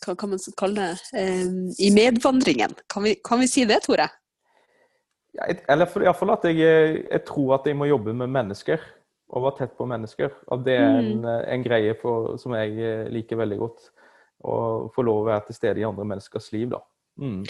Hva 0.05 0.15
kan 0.19 0.35
man 0.35 0.43
kalle 0.59 0.91
det? 0.91 1.23
Eh, 1.23 1.49
I 1.87 1.89
medvandringen. 1.97 2.77
Kan 2.93 3.09
vi, 3.09 3.17
kan 3.25 3.41
vi, 3.41 3.49
si 3.51 3.65
det, 3.67 3.81
Tore? 3.87 4.11
Ja, 5.33 5.49
eller 5.73 5.89
iallfall 6.05 6.35
at 6.37 6.45
jeg, 6.51 6.61
jeg, 6.61 7.25
tror 7.25 7.57
at 7.57 7.67
jeg 7.67 7.79
må 7.79 7.89
jobbe 7.89 8.13
med 8.13 8.31
mennesker. 8.37 8.85
Og 9.33 9.47
være 9.47 9.63
tett 9.63 9.75
på 9.79 9.89
mennesker. 9.89 10.29
At 10.53 10.63
det 10.67 10.77
er 10.77 10.99
en, 11.01 11.23
mm. 11.25 11.29
en 11.55 11.63
greie 11.65 11.97
for, 11.97 12.35
som 12.39 12.53
jeg 12.59 13.09
liker 13.11 13.41
veldig 13.41 13.59
godt 13.65 13.91
og 14.43 14.91
få 14.95 15.05
lov 15.07 15.23
å 15.23 15.29
være 15.31 15.47
til 15.49 15.59
stede 15.59 15.83
i 15.83 15.87
andre 15.87 16.07
menneskers 16.09 16.51
liv. 16.55 16.71
da. 16.75 16.83
Mm. 17.21 17.45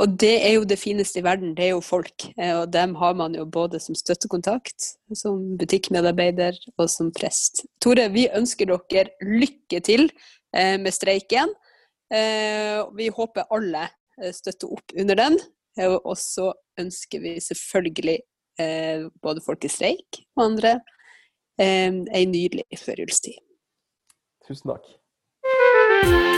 Og 0.00 0.14
det 0.20 0.32
er 0.40 0.54
jo 0.56 0.64
det 0.64 0.78
fineste 0.80 1.20
i 1.20 1.24
verden, 1.24 1.52
det 1.56 1.66
er 1.66 1.74
jo 1.74 1.82
folk. 1.84 2.24
Eh, 2.38 2.54
og 2.62 2.70
dem 2.72 2.94
har 2.96 3.16
man 3.18 3.34
jo 3.36 3.44
både 3.44 3.80
som 3.82 3.96
støttekontakt, 3.96 4.94
som 5.18 5.58
butikkmedarbeider 5.60 6.56
og 6.78 6.88
som 6.90 7.10
prest. 7.12 7.66
Tore, 7.84 8.08
vi 8.14 8.24
ønsker 8.32 8.70
dere 8.70 9.12
lykke 9.20 9.82
til 9.84 10.08
eh, 10.56 10.78
med 10.80 10.96
streiken. 10.96 11.52
Eh, 12.12 12.80
vi 12.96 13.10
håper 13.12 13.52
alle 13.52 13.90
støtter 14.32 14.72
opp 14.72 14.96
under 14.96 15.16
den. 15.18 15.38
Og 15.80 16.18
så 16.20 16.50
ønsker 16.78 17.22
vi 17.24 17.38
selvfølgelig 17.40 18.18
både 19.24 19.40
folk 19.40 19.64
i 19.64 19.70
streik 19.72 20.18
og 20.36 20.42
andre 20.44 20.74
ei 21.56 22.26
nydelig 22.28 22.76
førjulstid. 22.76 23.40
Tusen 24.44 24.68
takk. 24.74 24.84
Bye. 26.02 26.31